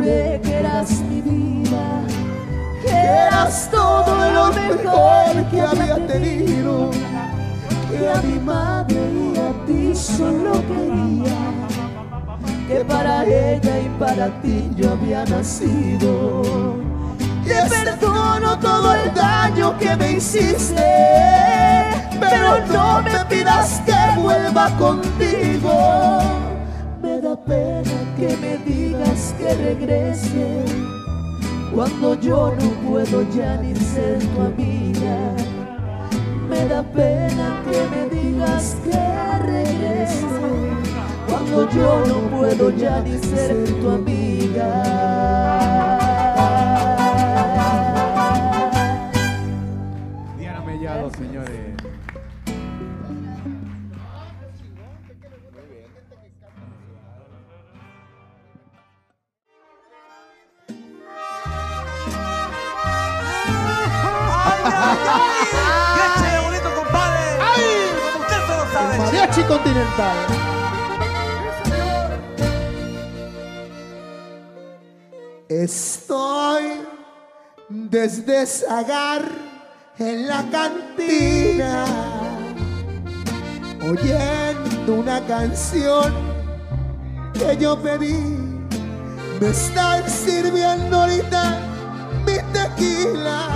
Juré 0.03 0.39
que 0.43 0.53
eras 0.55 0.89
mi 1.09 1.21
vida, 1.21 2.01
que 2.81 2.91
eras 2.91 3.69
todo 3.71 4.31
lo 4.31 4.51
mejor 4.53 5.45
que 5.49 5.61
había 5.61 6.07
tenido, 6.07 6.91
que 7.89 8.09
a 8.09 8.21
mi 8.21 8.39
madre 8.39 8.95
y 8.95 9.37
a 9.37 9.65
ti 9.65 9.95
solo 9.95 10.51
quería, 10.67 11.39
que 12.67 12.85
para 12.85 13.23
ella 13.25 13.79
y 13.79 13.89
para 13.99 14.41
ti 14.41 14.69
yo 14.75 14.91
había 14.91 15.25
nacido. 15.25 16.81
Te 17.45 17.69
perdono 17.69 18.57
todo 18.59 18.95
el 18.95 19.13
daño 19.13 19.77
que 19.77 19.95
me 19.97 20.13
hiciste, 20.13 20.81
pero 22.19 22.65
no 22.67 23.01
me 23.01 23.25
pidas 23.25 23.81
que 23.85 24.21
vuelva 24.21 24.69
contigo. 24.77 26.19
Me 27.01 27.19
da 27.19 27.35
pena 27.35 27.91
que 28.17 28.37
me 28.37 28.57
digas 28.59 28.92
que 29.43 29.53
regrese 29.55 30.63
cuando 31.75 32.19
yo 32.19 32.55
no 32.59 32.69
puedo 32.87 33.23
ya 33.35 33.57
ni 33.57 33.75
ser 33.75 34.19
tu 34.19 34.41
amiga. 34.41 35.35
Me 36.49 36.65
da 36.67 36.83
pena 36.83 37.61
que 37.65 37.79
me 37.91 38.09
digas 38.15 38.77
que 38.83 39.01
regrese 39.45 40.27
cuando 41.27 41.69
yo 41.71 42.03
no 42.07 42.37
puedo 42.37 42.69
ya 42.69 43.01
ni 43.01 43.17
ser 43.19 43.65
tu 43.81 43.89
amiga. 43.89 45.42
Continental. 69.53 70.17
Estoy 75.47 76.63
desde 77.69 78.47
Zagar 78.47 79.21
en 79.99 80.27
la 80.27 80.43
cantina 80.49 81.85
oyendo 83.87 84.93
una 84.95 85.23
canción 85.27 86.11
que 87.35 87.55
yo 87.57 87.79
pedí. 87.79 88.57
Me 89.39 89.49
están 89.49 90.09
sirviendo 90.09 90.99
ahorita 90.99 91.59
mi 92.25 92.37
tequila. 92.53 93.49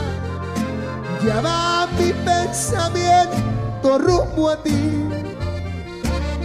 Ya 1.25 1.41
va 1.41 1.87
mi 1.97 2.13
pensamiento 2.13 3.97
rumbo 3.97 4.51
a 4.51 4.61
ti. 4.61 5.26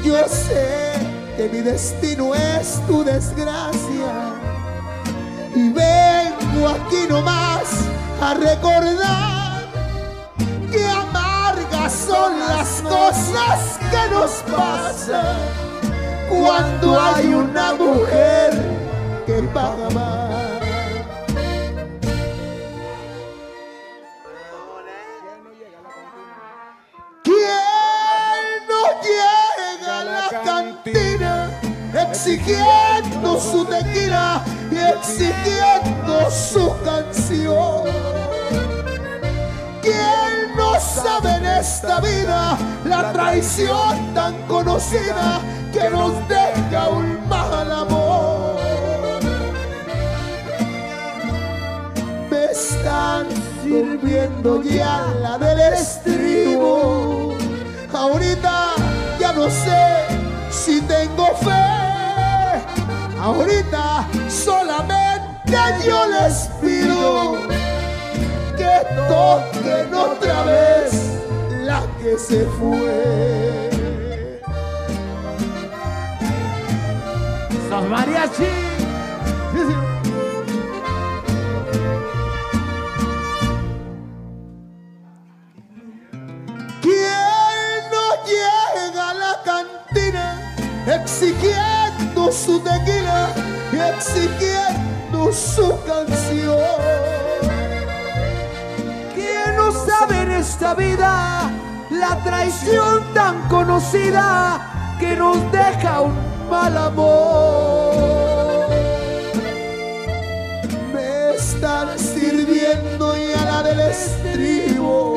Yo 0.04 0.28
sé 0.28 0.94
que 1.36 1.48
mi 1.48 1.60
destino 1.60 2.34
es 2.34 2.80
tu 2.88 3.04
desgracia. 3.04 4.34
Y 5.54 5.68
vengo 5.68 6.68
aquí 6.68 7.06
nomás 7.08 7.68
a 8.20 8.34
recordar 8.34 9.62
que 10.72 10.84
amargas 10.86 11.92
son 11.92 12.38
las 12.40 12.82
cosas 12.82 13.78
que 13.90 14.14
nos 14.14 14.30
pasan 14.50 15.36
cuando 16.28 17.00
hay 17.00 17.34
una 17.34 17.74
mujer 17.74 18.50
que 19.26 19.42
paga 19.54 19.88
más. 19.90 20.41
Y 35.02 35.24
exigiendo 35.24 36.30
su 36.30 36.74
canción? 36.84 37.84
¿Quién 39.80 40.56
no 40.56 40.78
sabe 40.78 41.36
en 41.36 41.46
esta 41.46 42.00
vida 42.00 42.56
la 42.84 43.12
traición 43.12 44.14
tan 44.14 44.34
conocida 44.46 45.40
que 45.72 45.90
nos 45.90 46.12
deja 46.28 46.88
un 46.88 47.28
mal 47.28 47.72
amor? 47.72 48.60
Me 52.30 52.44
están 52.44 53.26
sirviendo 53.62 54.62
ya 54.62 55.06
la 55.20 55.38
del 55.38 55.74
estribo. 55.74 57.34
Ahorita 57.92 58.74
ya 59.18 59.32
no 59.32 59.50
sé 59.50 60.06
si 60.50 60.80
tengo 60.82 61.26
fe. 61.36 61.81
Ahorita 63.22 64.08
solamente 64.28 65.56
yo 65.86 66.06
les 66.08 66.50
pido 66.60 67.38
que 68.56 68.74
toquen 69.06 69.94
otra 69.94 70.42
vez 70.42 71.20
la 71.60 71.82
que 72.00 72.18
se 72.18 72.44
fue. 72.58 73.70
¡Sos 77.68 77.88
mariachi! 77.88 78.61
su 92.44 92.58
tequila 92.58 93.28
y 93.72 93.76
exigiendo 93.76 95.32
su 95.32 95.78
canción. 95.86 96.58
¿Quién 99.14 99.56
no 99.56 99.70
sabe 99.70 100.22
en 100.22 100.30
esta 100.32 100.74
vida 100.74 101.50
la 101.90 102.16
traición 102.24 103.04
tan 103.14 103.48
conocida 103.48 104.96
que 104.98 105.14
nos 105.16 105.36
deja 105.52 106.00
un 106.00 106.14
mal 106.50 106.76
amor? 106.76 107.94
Me 110.92 111.36
están 111.36 111.96
sirviendo 111.96 113.16
ya 113.16 113.44
la 113.44 113.62
del 113.62 113.80
estribo. 113.80 115.16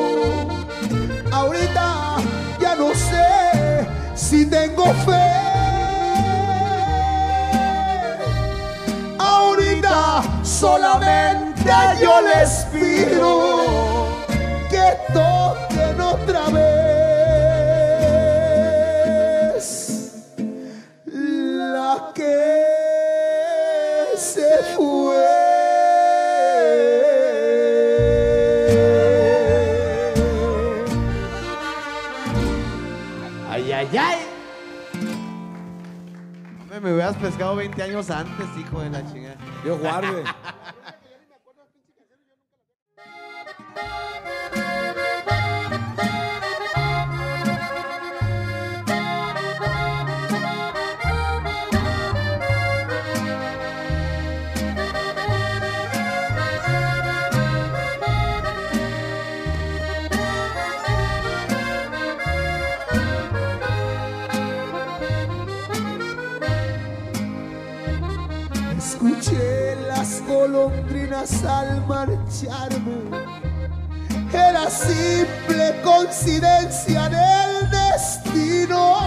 Ahorita 1.32 2.16
ya 2.60 2.76
no 2.76 2.94
sé 2.94 3.88
si 4.14 4.46
tengo 4.46 4.84
fe 5.04 5.15
solamente 10.60 11.70
yo 12.00 12.20
les 12.22 12.64
pido 12.72 14.06
que 14.70 14.96
toquen 15.12 16.00
otra 16.00 16.46
vez 16.46 16.64
la 21.04 22.12
que 22.14 22.36
se 24.16 24.48
fue. 24.74 25.26
Ay, 33.50 33.72
ay, 33.72 33.88
ay. 33.98 34.35
Me 36.82 36.92
hubieras 36.92 37.16
pescado 37.16 37.56
20 37.56 37.82
años 37.82 38.10
antes, 38.10 38.46
hijo 38.58 38.80
de 38.82 38.90
la 38.90 39.10
chingada. 39.10 39.36
Dios 39.64 39.80
guarde. 39.80 40.24
al 71.16 71.86
marcharme. 71.86 73.10
Era 74.30 74.68
simple 74.68 75.80
coincidencia 75.82 77.08
del 77.08 77.70
destino. 77.70 78.98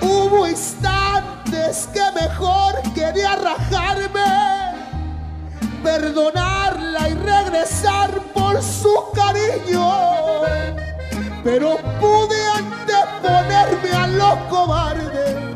Hubo 0.00 0.48
instantes 0.48 1.88
que 1.92 2.02
mejor 2.20 2.74
quería 2.94 3.36
rajarme, 3.36 4.74
perdonarla 5.84 7.08
y 7.10 7.14
regresar 7.14 8.10
por 8.34 8.60
su 8.60 8.92
cariño. 9.14 9.88
Pero 11.44 11.76
pude 12.00 12.46
anteponerme 12.48 13.92
a 13.92 14.06
lo 14.08 14.48
cobarde. 14.48 15.53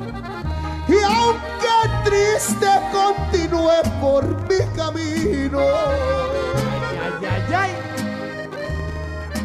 Triste 2.09 2.71
continué 2.91 3.83
por 4.01 4.25
mi 4.49 4.61
camino. 4.75 5.61
Ay, 5.61 7.27
ay, 7.29 7.55
ay. 7.55 7.73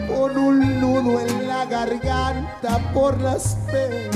Con 0.07 0.37
un 0.37 0.79
nudo 0.79 1.19
en 1.19 1.45
la 1.45 1.65
garganta 1.65 2.79
por 2.93 3.19
las 3.19 3.57
penas. 3.69 4.15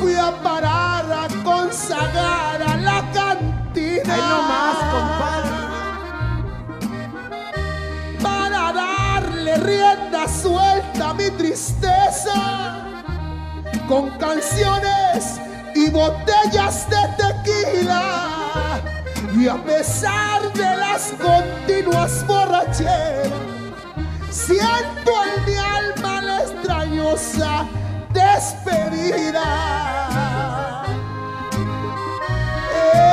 Fui 0.00 0.14
a 0.14 0.30
parar 0.42 1.04
a 1.12 1.28
consagrar 1.44 2.62
a 2.62 2.76
la 2.78 3.12
cantina. 3.12 4.14
Ahí 4.14 4.20
nomás, 4.32 4.76
compadre. 4.94 5.50
Para 8.22 8.72
darle 8.72 9.56
rienda 9.58 10.26
suelta 10.26 11.10
a 11.10 11.12
mi 11.12 11.28
tristeza. 11.32 12.80
Con 13.88 14.08
canciones 14.12 14.93
botellas 15.94 16.86
de 16.90 17.02
tequila. 17.16 18.80
Y 19.34 19.48
a 19.48 19.56
pesar 19.64 20.52
de 20.52 20.76
las 20.76 21.12
continuas 21.12 22.26
borracheras, 22.26 23.32
siento 24.30 25.12
en 25.24 25.44
mi 25.46 25.56
alma 25.56 26.20
la 26.20 26.42
extrañosa 26.42 27.66
despedida. 28.12 29.48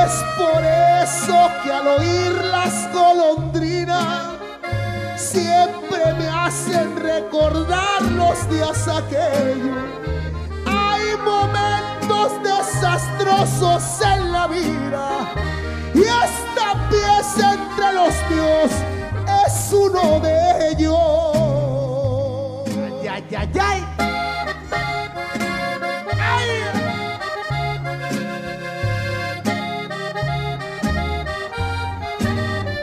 Es 0.04 0.12
por 0.36 0.62
eso 1.04 1.38
que 1.62 1.72
al 1.72 1.86
oír 1.86 2.32
las 2.50 2.92
golondrinas 2.92 4.38
siempre 5.16 6.12
me 6.18 6.28
hacen 6.28 6.96
recordar 6.96 8.02
los 8.02 8.48
días 8.50 8.88
aquellos. 8.88 9.84
Hay 10.66 11.16
momentos 11.24 12.42
desastrosos 12.82 14.00
en 14.04 14.32
la 14.32 14.48
vida 14.48 15.32
y 15.94 16.00
esta 16.00 16.88
pieza 16.90 17.54
entre 17.54 17.92
los 17.92 18.12
míos 18.28 18.72
es 19.46 19.72
uno 19.72 20.18
de 20.18 20.70
ellos. 20.70 20.98
Ay, 23.08 23.22
ay, 23.36 23.36
ay, 23.38 23.52
ay. 23.60 23.84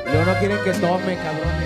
Luego 0.05 0.25
no 0.25 0.39
quieren 0.39 0.63
que 0.63 0.71
tome, 0.71 1.17
cabrones. 1.17 1.58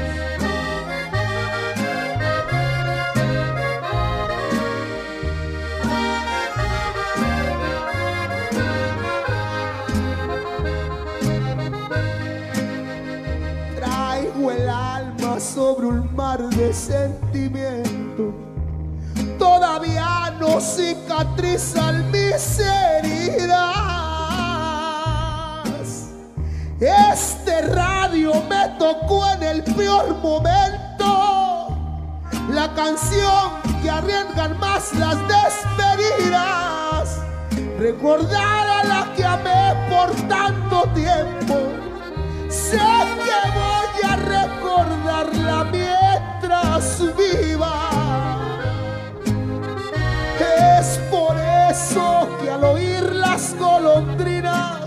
Sobre 15.54 15.86
un 15.88 16.16
mar 16.16 16.40
de 16.50 16.74
sentimientos. 16.74 18.34
Todavía 19.38 20.36
no 20.40 20.60
cicatrizan 20.60 22.10
mis 22.12 22.60
heridas. 22.60 23.76
Este 26.80 27.62
radio 27.74 28.34
me 28.50 28.68
tocó 28.80 29.30
en 29.34 29.44
el 29.44 29.64
peor 29.76 30.16
momento. 30.24 31.78
La 32.50 32.74
canción 32.74 33.62
que 33.82 33.90
arriesgan 33.92 34.60
más 34.60 34.92
las 34.96 35.18
despedidas. 35.28 37.20
Recordar 37.78 38.68
a 38.68 38.84
la 38.86 39.14
que 39.16 39.24
amé 39.24 39.76
por 39.90 40.12
tanto 40.28 40.84
tiempo. 40.94 41.56
Sé 42.50 42.78
que 42.78 43.60
voy 43.60 43.73
a 44.04 44.16
recordarla 44.16 45.66
mientras 45.72 47.00
viva. 47.18 48.40
Es 50.80 51.00
por 51.10 51.36
eso 51.70 52.28
que 52.42 52.52
al 52.52 52.64
oír 52.64 53.04
las 53.16 53.56
golondrinas 53.58 54.82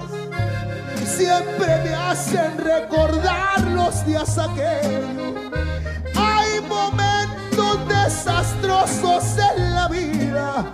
siempre 1.05 1.67
me 1.85 1.95
hacen 1.95 2.59
recordar 2.59 3.61
los 3.69 4.05
días 4.07 4.39
aquellos. 4.39 5.05
Hay 6.15 6.61
momentos 6.69 7.89
desastrosos 7.89 9.25
en 9.57 9.75
la 9.75 9.89
vida 9.89 10.65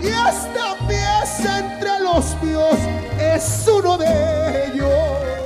y 0.00 0.08
esta 0.08 0.76
pieza 0.86 1.58
entre 1.58 2.00
los 2.00 2.36
míos 2.42 2.76
es 3.18 3.66
uno 3.68 3.96
de 3.96 4.66
ellos. 4.66 5.41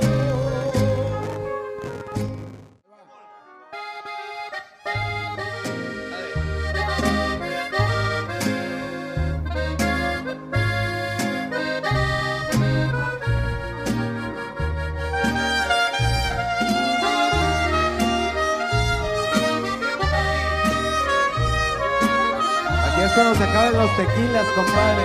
Cuando 23.17 23.33
se 23.33 23.43
acaban 23.45 23.73
los 23.73 23.89
tequilas, 23.97 24.45
compadre. 24.55 25.01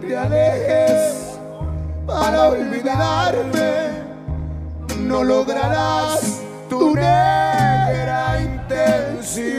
te 0.00 0.16
alejes 0.16 1.38
para 2.04 2.48
olvidarme, 2.48 4.02
no 4.98 5.22
lograrás 5.22 6.40
tu 6.68 6.92
negra 6.96 8.40
intención. 8.42 9.54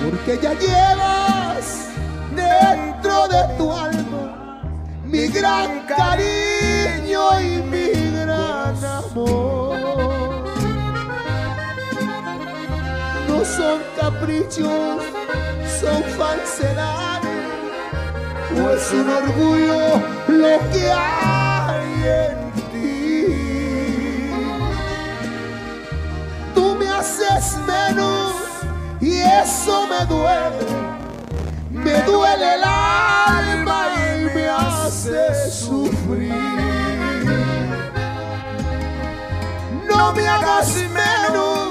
Porque 0.00 0.38
ya 0.40 0.54
llevas 0.54 1.88
dentro 2.36 3.26
de 3.26 3.42
tu 3.58 3.72
alma 3.72 4.62
mi 5.04 5.26
gran 5.26 5.86
cariño 5.86 7.40
y 7.40 7.62
mi 7.62 7.90
gran 8.12 8.76
amor. 8.84 9.43
Son 13.56 13.80
caprichos, 14.00 15.02
son 15.80 16.02
falsedades, 16.18 17.30
o 18.56 18.70
es 18.70 18.92
un 18.92 19.08
orgullo 19.08 20.02
lo 20.28 20.58
que 20.72 20.90
hay 20.90 22.04
en 22.04 22.36
ti. 22.72 24.30
Tú 26.54 26.74
me 26.74 26.88
haces 26.88 27.56
menos 27.66 28.32
y 29.00 29.20
eso 29.20 29.86
me 29.86 30.04
duele. 30.06 30.94
Me 31.70 32.00
duele 32.02 32.54
el 32.54 32.64
alma 32.64 33.86
y 33.96 34.34
me 34.34 34.48
hace 34.48 35.50
sufrir. 35.50 36.32
No 39.88 40.12
me 40.12 40.26
hagas 40.26 40.74
menos, 41.00 41.63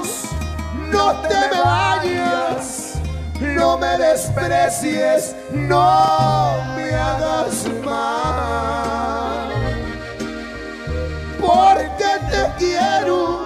no 0.94 1.12
te 1.22 1.34
me 1.50 1.60
vayas, 1.60 2.94
no 3.40 3.76
me 3.78 3.98
desprecies, 3.98 5.34
no 5.50 6.56
me 6.76 6.94
hagas 6.94 7.66
mal. 7.84 9.50
Porque 11.40 12.10
te 12.30 12.42
quiero, 12.58 13.43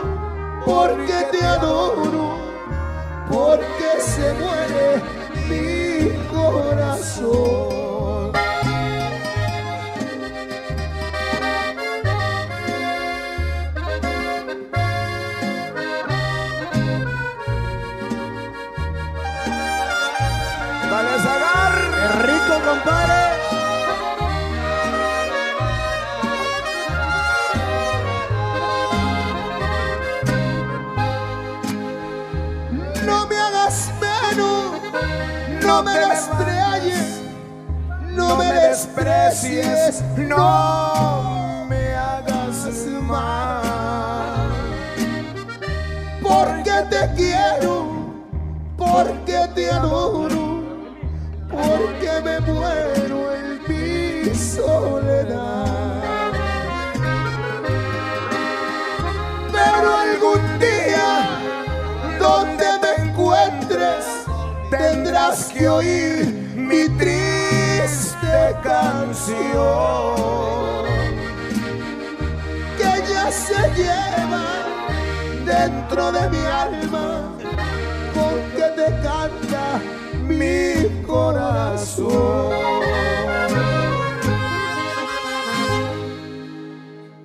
corazón. 81.78 82.08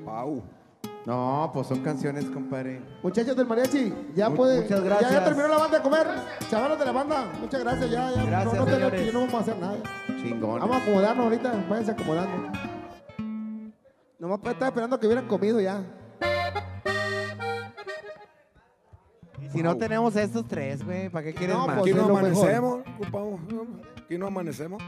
Pau. 0.05 0.43
No, 1.05 1.51
pues 1.53 1.67
son 1.67 1.79
canciones, 1.81 2.25
compadre. 2.25 2.81
Muchachos 3.01 3.35
del 3.35 3.45
mariachi, 3.45 3.93
ya 4.15 4.29
Mu- 4.29 4.35
puede. 4.37 4.61
muchas 4.61 4.79
Ya, 4.79 4.85
gracias. 4.85 5.11
ya 5.11 5.23
terminó 5.25 5.47
la 5.49 5.57
banda 5.57 5.77
de 5.77 5.83
comer. 5.83 6.07
Chavalos 6.49 6.79
de 6.79 6.85
la 6.85 6.91
banda, 6.91 7.25
muchas 7.41 7.61
gracias. 7.63 7.91
Ya, 7.91 8.11
ya. 8.11 8.23
Gracias, 8.23 8.53
no, 8.53 8.65
no, 8.65 8.71
señores. 8.71 9.13
no 9.13 9.19
vamos 9.21 9.33
a 9.35 9.39
hacer 9.39 9.57
nada. 9.59 9.77
Chingón. 10.21 10.59
Vamos 10.61 10.75
a 10.77 10.81
acomodarnos 10.81 11.23
ahorita, 11.25 11.65
váyanse 11.69 11.91
acomodando. 11.91 12.51
Nomás 14.19 14.39
para 14.39 14.51
estar 14.53 14.67
esperando 14.69 14.97
que 14.99 15.07
hubieran 15.07 15.27
comido 15.27 15.59
ya. 15.59 15.83
Si 19.53 19.61
no 19.63 19.77
tenemos 19.77 20.15
estos 20.15 20.47
tres, 20.47 20.83
güey, 20.83 21.09
¿para 21.09 21.25
qué 21.25 21.33
quieres 21.33 21.55
No, 21.55 21.67
más? 21.67 21.79
pues, 21.79 21.91
Aquí 21.93 22.01
no 22.01 22.05
amanecemos, 22.17 22.81
ocupamos. 22.99 23.41
Aquí 24.03 24.17
no 24.17 24.27
amanecemos. 24.27 24.81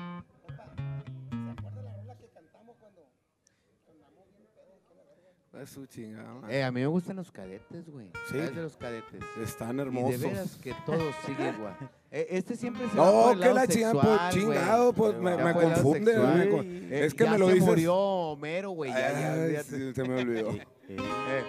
Es 5.62 5.70
su 5.70 5.86
chingada. 5.86 6.42
Eh, 6.52 6.64
a 6.64 6.70
mí 6.72 6.82
me 6.82 6.88
gustan 6.88 7.16
los 7.16 7.32
cadetes, 7.32 7.90
güey. 7.90 8.08
Sí. 8.28 8.32
¿Sabes 8.38 8.56
de 8.56 8.62
los 8.62 8.76
cadetes? 8.76 9.22
Están 9.42 9.76
Y 9.76 9.78
de 9.78 9.82
hermosos. 9.84 10.22
veras 10.22 10.58
que 10.62 10.74
todo 10.86 11.00
sigue 11.26 11.50
igual. 11.58 11.76
Eh, 12.12 12.28
este 12.38 12.56
siempre 12.56 12.88
se 12.88 12.96
No, 12.96 13.38
que 13.38 13.54
la 13.54 13.68
chingada, 13.68 13.94
pues 14.02 14.34
chingado, 14.34 14.94
pues 14.94 15.18
me, 15.18 15.36
me 15.36 15.54
confunde. 15.54 16.14
sexual. 16.14 16.38
me 16.38 16.96
Eh, 16.98 17.06
es 17.08 17.14
que 17.14 17.26
ya 17.26 17.32
me 17.32 17.38
lo 17.40 17.48
se 17.48 17.54
dices. 17.56 17.68
murió 17.68 17.94
Homero, 17.98 18.70
güey. 18.70 18.90
Ya, 18.92 19.48
ya, 19.52 19.64
sí, 19.64 19.94
se 19.94 20.04
me 20.06 20.22
olvidó. 20.22 20.52
Eh, 20.88 21.44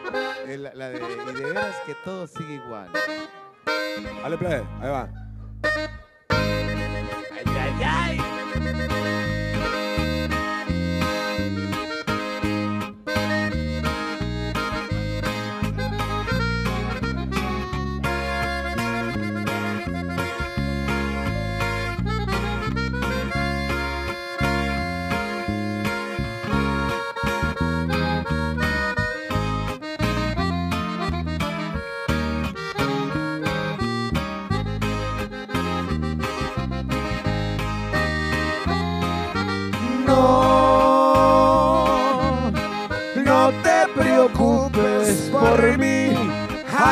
eh, 0.47 0.57
la, 0.59 0.73
la 0.75 0.89
de, 0.91 0.97
y 0.99 1.35
de 1.35 1.45
veras 1.45 1.77
que 1.85 1.95
todo 2.05 2.27
sigue 2.27 2.55
igual. 2.55 2.91
Dale, 4.23 4.39
play, 4.39 4.63
ahí 4.81 4.89
va. 4.91 5.09
Ay, 6.31 7.45
ay, 7.47 7.83
ay. 7.85 8.26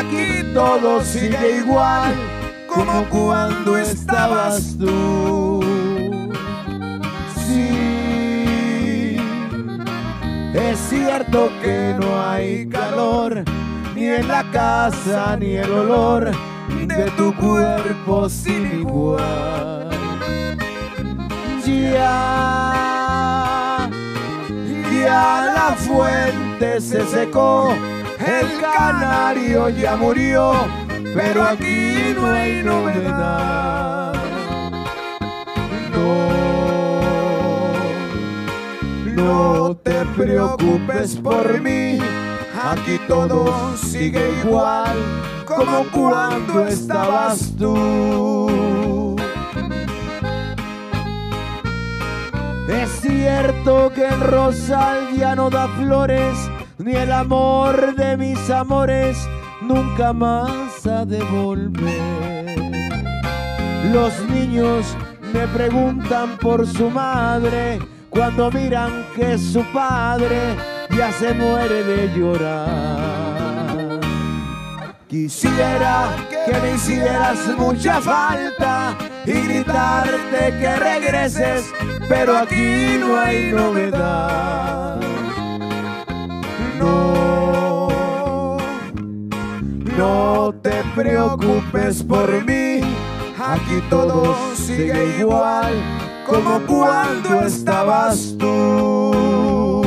Aquí 0.05 0.43
todo 0.53 1.01
sigue 1.01 1.57
igual 1.57 2.13
como 2.67 3.05
cuando 3.09 3.77
estabas 3.77 4.77
tú. 4.77 5.61
Sí, 7.47 9.17
es 10.53 10.77
cierto 10.89 11.49
que 11.61 11.95
no 11.99 12.21
hay 12.21 12.67
calor 12.67 13.43
ni 13.95 14.05
en 14.05 14.27
la 14.27 14.43
casa 14.51 15.35
ni 15.37 15.55
el 15.55 15.71
olor 15.71 16.31
de 16.85 17.09
tu 17.17 17.33
cuerpo 17.35 18.29
sin 18.29 18.81
igual. 18.81 19.89
Ya, 21.65 23.89
ya 24.91 25.51
la 25.55 25.75
fuente 25.77 26.79
se 26.79 27.03
secó, 27.07 27.73
canario 28.75 29.69
ya 29.69 29.95
murió, 29.95 30.53
pero 31.13 31.43
aquí 31.43 32.13
no 32.15 32.27
hay 32.27 32.63
novedad. 32.63 34.13
No, 35.93 36.31
no 39.15 39.75
te 39.77 40.05
preocupes 40.17 41.15
por 41.15 41.61
mí, 41.61 41.99
aquí 42.71 42.99
todo 43.07 43.77
sigue 43.77 44.41
igual 44.43 44.97
como 45.45 45.85
cuando 45.91 46.67
estabas 46.67 47.53
tú. 47.57 49.15
Es 52.67 52.89
cierto 53.01 53.91
que 53.93 54.05
el 54.05 54.19
rosal 54.19 55.15
ya 55.15 55.35
no 55.35 55.49
da 55.49 55.67
flores, 55.69 56.37
ni 56.77 56.93
el 56.93 57.11
amor 57.11 57.95
de 57.95 58.17
mis 58.17 58.49
amores 58.49 59.17
nunca 59.61 60.13
más 60.13 60.85
ha 60.85 61.05
de 61.05 61.23
volver. 61.23 62.55
Los 63.93 64.19
niños 64.29 64.97
me 65.33 65.47
preguntan 65.47 66.37
por 66.37 66.67
su 66.67 66.89
madre 66.89 67.79
cuando 68.09 68.51
miran 68.51 69.05
que 69.15 69.37
su 69.37 69.63
padre 69.73 70.55
ya 70.97 71.11
se 71.11 71.33
muere 71.33 71.83
de 71.83 72.17
llorar. 72.17 73.15
Quisiera 75.07 76.09
que 76.45 76.59
me 76.59 76.73
hicieras 76.73 77.37
mucha 77.57 78.01
falta 78.01 78.95
y 79.25 79.31
gritarte 79.31 80.57
que 80.59 80.75
regreses, 80.75 81.71
pero 82.09 82.37
aquí 82.37 82.97
no 82.99 83.17
hay 83.17 83.51
novedad. 83.51 84.94
No, 86.77 88.57
no 89.97 90.53
te 90.61 90.83
preocupes 90.95 92.03
por 92.03 92.29
mí, 92.45 92.81
aquí 93.37 93.81
todo 93.89 94.35
sigue 94.55 95.19
igual 95.19 95.73
como 96.27 96.59
cuando 96.61 97.41
estabas 97.41 98.35
tú. 98.37 99.83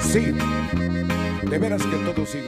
Sí, 0.00 0.32
de 1.48 1.58
veras 1.58 1.82
que 1.82 1.96
todo 1.96 2.26
sigue. 2.26 2.46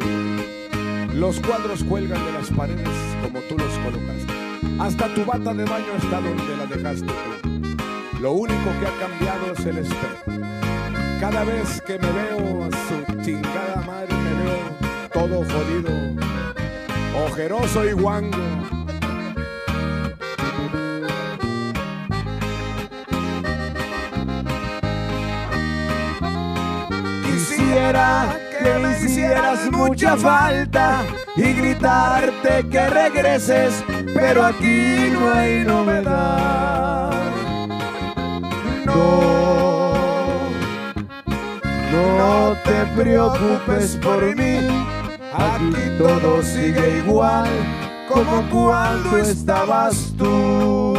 Los 1.14 1.40
cuadros 1.40 1.84
cuelgan 1.84 2.24
de 2.24 2.32
las 2.32 2.50
paredes 2.50 2.88
como 3.22 3.40
tú 3.40 3.56
los 3.58 3.72
colocaste. 3.78 4.32
Hasta 4.80 5.14
tu 5.14 5.24
bata 5.24 5.54
de 5.54 5.64
baño 5.64 5.92
está 5.98 6.20
donde 6.20 6.56
la 6.56 6.66
dejaste 6.66 7.06
tú. 7.06 8.18
Lo 8.20 8.32
único 8.32 8.64
que 8.80 8.86
ha 8.86 9.08
cambiado 9.08 9.52
es 9.52 9.66
el 9.66 9.78
espejo. 9.78 10.61
Cada 11.22 11.44
vez 11.44 11.80
que 11.82 12.00
me 12.00 12.10
veo 12.10 12.64
a 12.64 12.70
su 12.88 13.22
chingada 13.22 13.80
madre, 13.86 14.12
me 14.12 14.34
veo 14.42 14.58
todo 15.12 15.44
jodido, 15.44 15.92
ojeroso 17.26 17.84
y 17.84 17.92
guango. 17.92 18.38
Que 28.62 28.78
me 28.78 28.90
hicieras 28.98 29.70
mucha 29.70 30.16
falta 30.16 31.04
y 31.36 31.52
gritarte 31.52 32.68
que 32.68 32.86
regreses, 32.88 33.84
pero 34.12 34.44
aquí 34.44 35.10
no 35.12 35.32
hay 35.32 35.64
novedad. 35.64 37.12
No, 38.86 39.71
no 41.92 42.56
te 42.64 43.02
preocupes 43.02 43.96
por 44.02 44.34
mí, 44.36 44.56
aquí 45.32 45.98
todo 45.98 46.42
sigue 46.42 46.98
igual. 46.98 47.48
como 48.12 48.42
cuando 48.50 49.18
estabas 49.18 50.12
tú. 50.18 50.91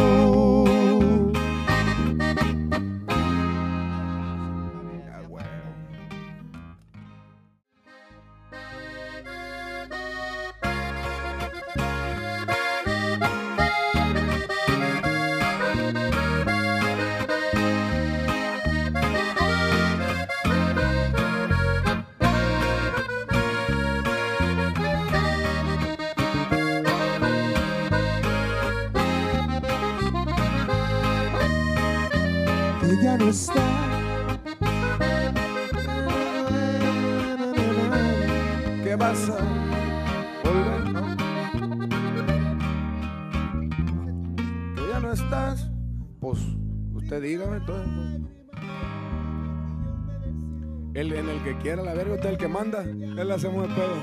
Quiera 51.64 51.82
la 51.82 51.94
verga, 51.94 52.16
usted 52.16 52.28
el 52.28 52.36
que 52.36 52.46
manda. 52.46 52.82
Él 52.82 53.30
hacemos 53.30 53.66
el 53.66 53.74
pedo. 53.74 53.94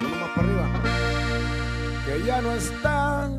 Uno 0.00 0.16
más 0.16 0.30
para 0.30 0.48
arriba. 0.48 0.66
Que 2.06 2.24
ya 2.24 2.40
no 2.40 2.52
está. 2.52 3.30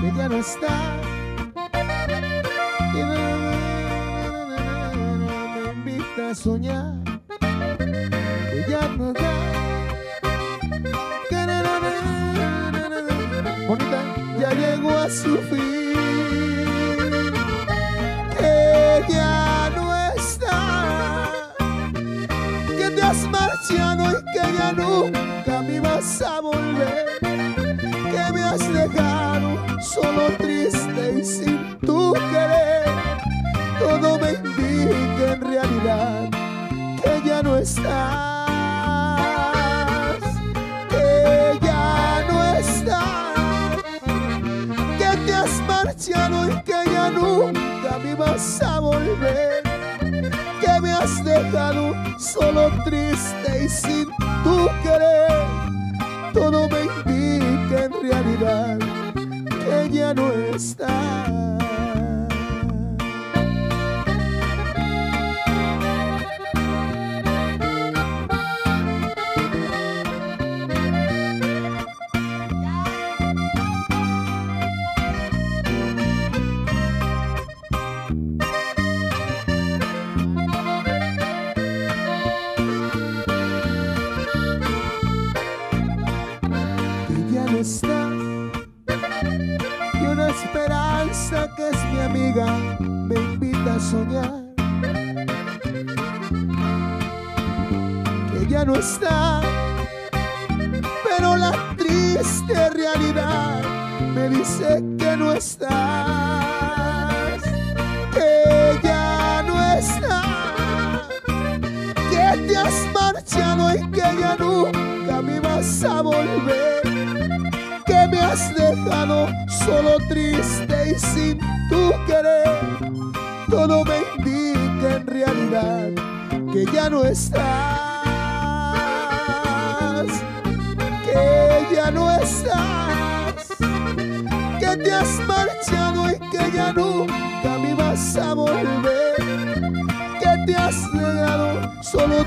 que 0.00 0.12
ya 0.16 0.28
no 0.28 0.36
está. 0.36 0.93
Soñar 6.34 7.03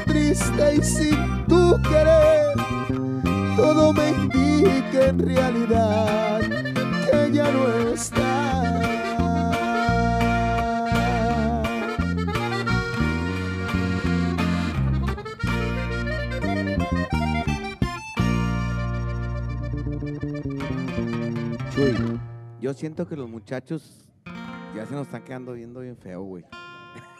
triste 0.07 0.75
y 0.75 0.83
sin 0.83 1.45
tu 1.47 1.79
querer. 1.81 2.55
Todo 3.55 3.93
me 3.93 4.09
indica 4.09 5.07
en 5.07 5.19
realidad 5.19 6.39
que 6.39 7.31
ya 7.31 7.51
no 7.51 7.67
estás. 7.93 8.47
Chuy, 21.75 22.19
yo 22.59 22.73
siento 22.73 23.07
que 23.07 23.15
los 23.15 23.29
muchachos 23.29 24.07
ya 24.75 24.85
se 24.85 24.93
nos 24.93 25.07
están 25.07 25.23
quedando 25.23 25.53
viendo 25.53 25.81
bien 25.81 25.97
feo, 25.97 26.23
güey. 26.23 26.43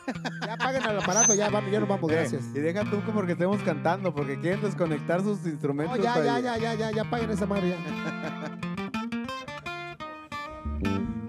Ya 0.48 0.58
paguen 0.58 0.84
el 0.84 1.00
aparato, 1.00 1.34
ya, 1.34 1.50
vamos, 1.50 1.72
ya 1.72 1.80
nos 1.80 1.90
vamos, 1.90 2.10
gracias. 2.10 2.44
Y 2.54 2.60
deja 2.60 2.84
tú 2.84 3.04
que 3.06 3.12
porque 3.12 3.34
estemos 3.34 3.62
cantando, 3.64 4.14
porque 4.14 4.40
quieren 4.40 4.62
desconectar 4.62 5.22
sus 5.22 5.46
instrumentos. 5.46 5.98
No, 5.98 6.04
ya, 6.04 6.24
ya, 6.24 6.40
ya, 6.40 6.58
ya, 6.58 6.74
ya, 6.76 6.92
ya 6.92 7.04
paguen 7.10 7.30
esa 7.32 7.46
madre 7.46 7.70
ya. 7.70 7.78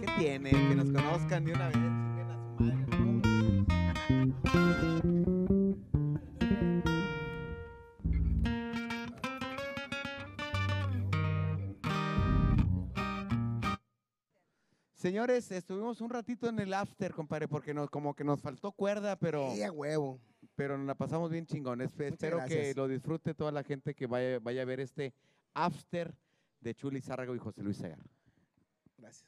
¿Qué 0.00 0.06
tiene? 0.18 0.50
Que 0.50 0.74
nos 0.76 0.90
conozcan 0.90 1.44
de 1.44 1.52
una 1.52 1.68
vez. 1.68 1.78
chinguen 1.78 2.30
a 2.30 2.36
su 2.38 2.58
madre, 2.58 2.97
Señores, 15.08 15.50
estuvimos 15.52 16.02
un 16.02 16.10
ratito 16.10 16.50
en 16.50 16.58
el 16.60 16.74
after, 16.74 17.12
compadre, 17.14 17.48
porque 17.48 17.72
nos, 17.72 17.88
como 17.88 18.12
que 18.12 18.24
nos 18.24 18.42
faltó 18.42 18.72
cuerda, 18.72 19.16
pero, 19.16 19.50
Sí, 19.54 19.62
a 19.62 19.72
huevo. 19.72 20.20
pero 20.54 20.76
nos 20.76 20.86
la 20.86 20.94
pasamos 20.94 21.30
bien 21.30 21.46
chingón. 21.46 21.80
Es- 21.80 21.98
espero 21.98 22.44
que 22.46 22.74
lo 22.76 22.86
disfrute 22.86 23.32
toda 23.32 23.50
la 23.50 23.62
gente 23.64 23.94
que 23.94 24.06
vaya, 24.06 24.38
vaya 24.38 24.60
a 24.60 24.64
ver 24.66 24.80
este 24.80 25.14
after 25.54 26.14
de 26.60 26.74
Chuli 26.74 27.00
Zárraga 27.00 27.34
y 27.34 27.38
José 27.38 27.62
Luis 27.62 27.78
Segar. 27.78 27.98
Gracias. 28.98 29.24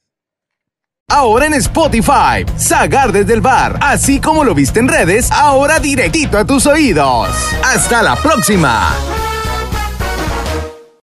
Ahora 1.08 1.46
en 1.46 1.54
Spotify, 1.54 2.44
Sagar 2.58 3.10
desde 3.10 3.32
el 3.32 3.40
bar, 3.40 3.78
así 3.80 4.20
como 4.20 4.44
lo 4.44 4.54
viste 4.54 4.80
en 4.80 4.88
redes, 4.88 5.30
ahora 5.32 5.80
directito 5.80 6.36
a 6.36 6.44
tus 6.44 6.66
oídos. 6.66 7.30
Hasta 7.64 8.02
la 8.02 8.16
próxima. 8.16 8.90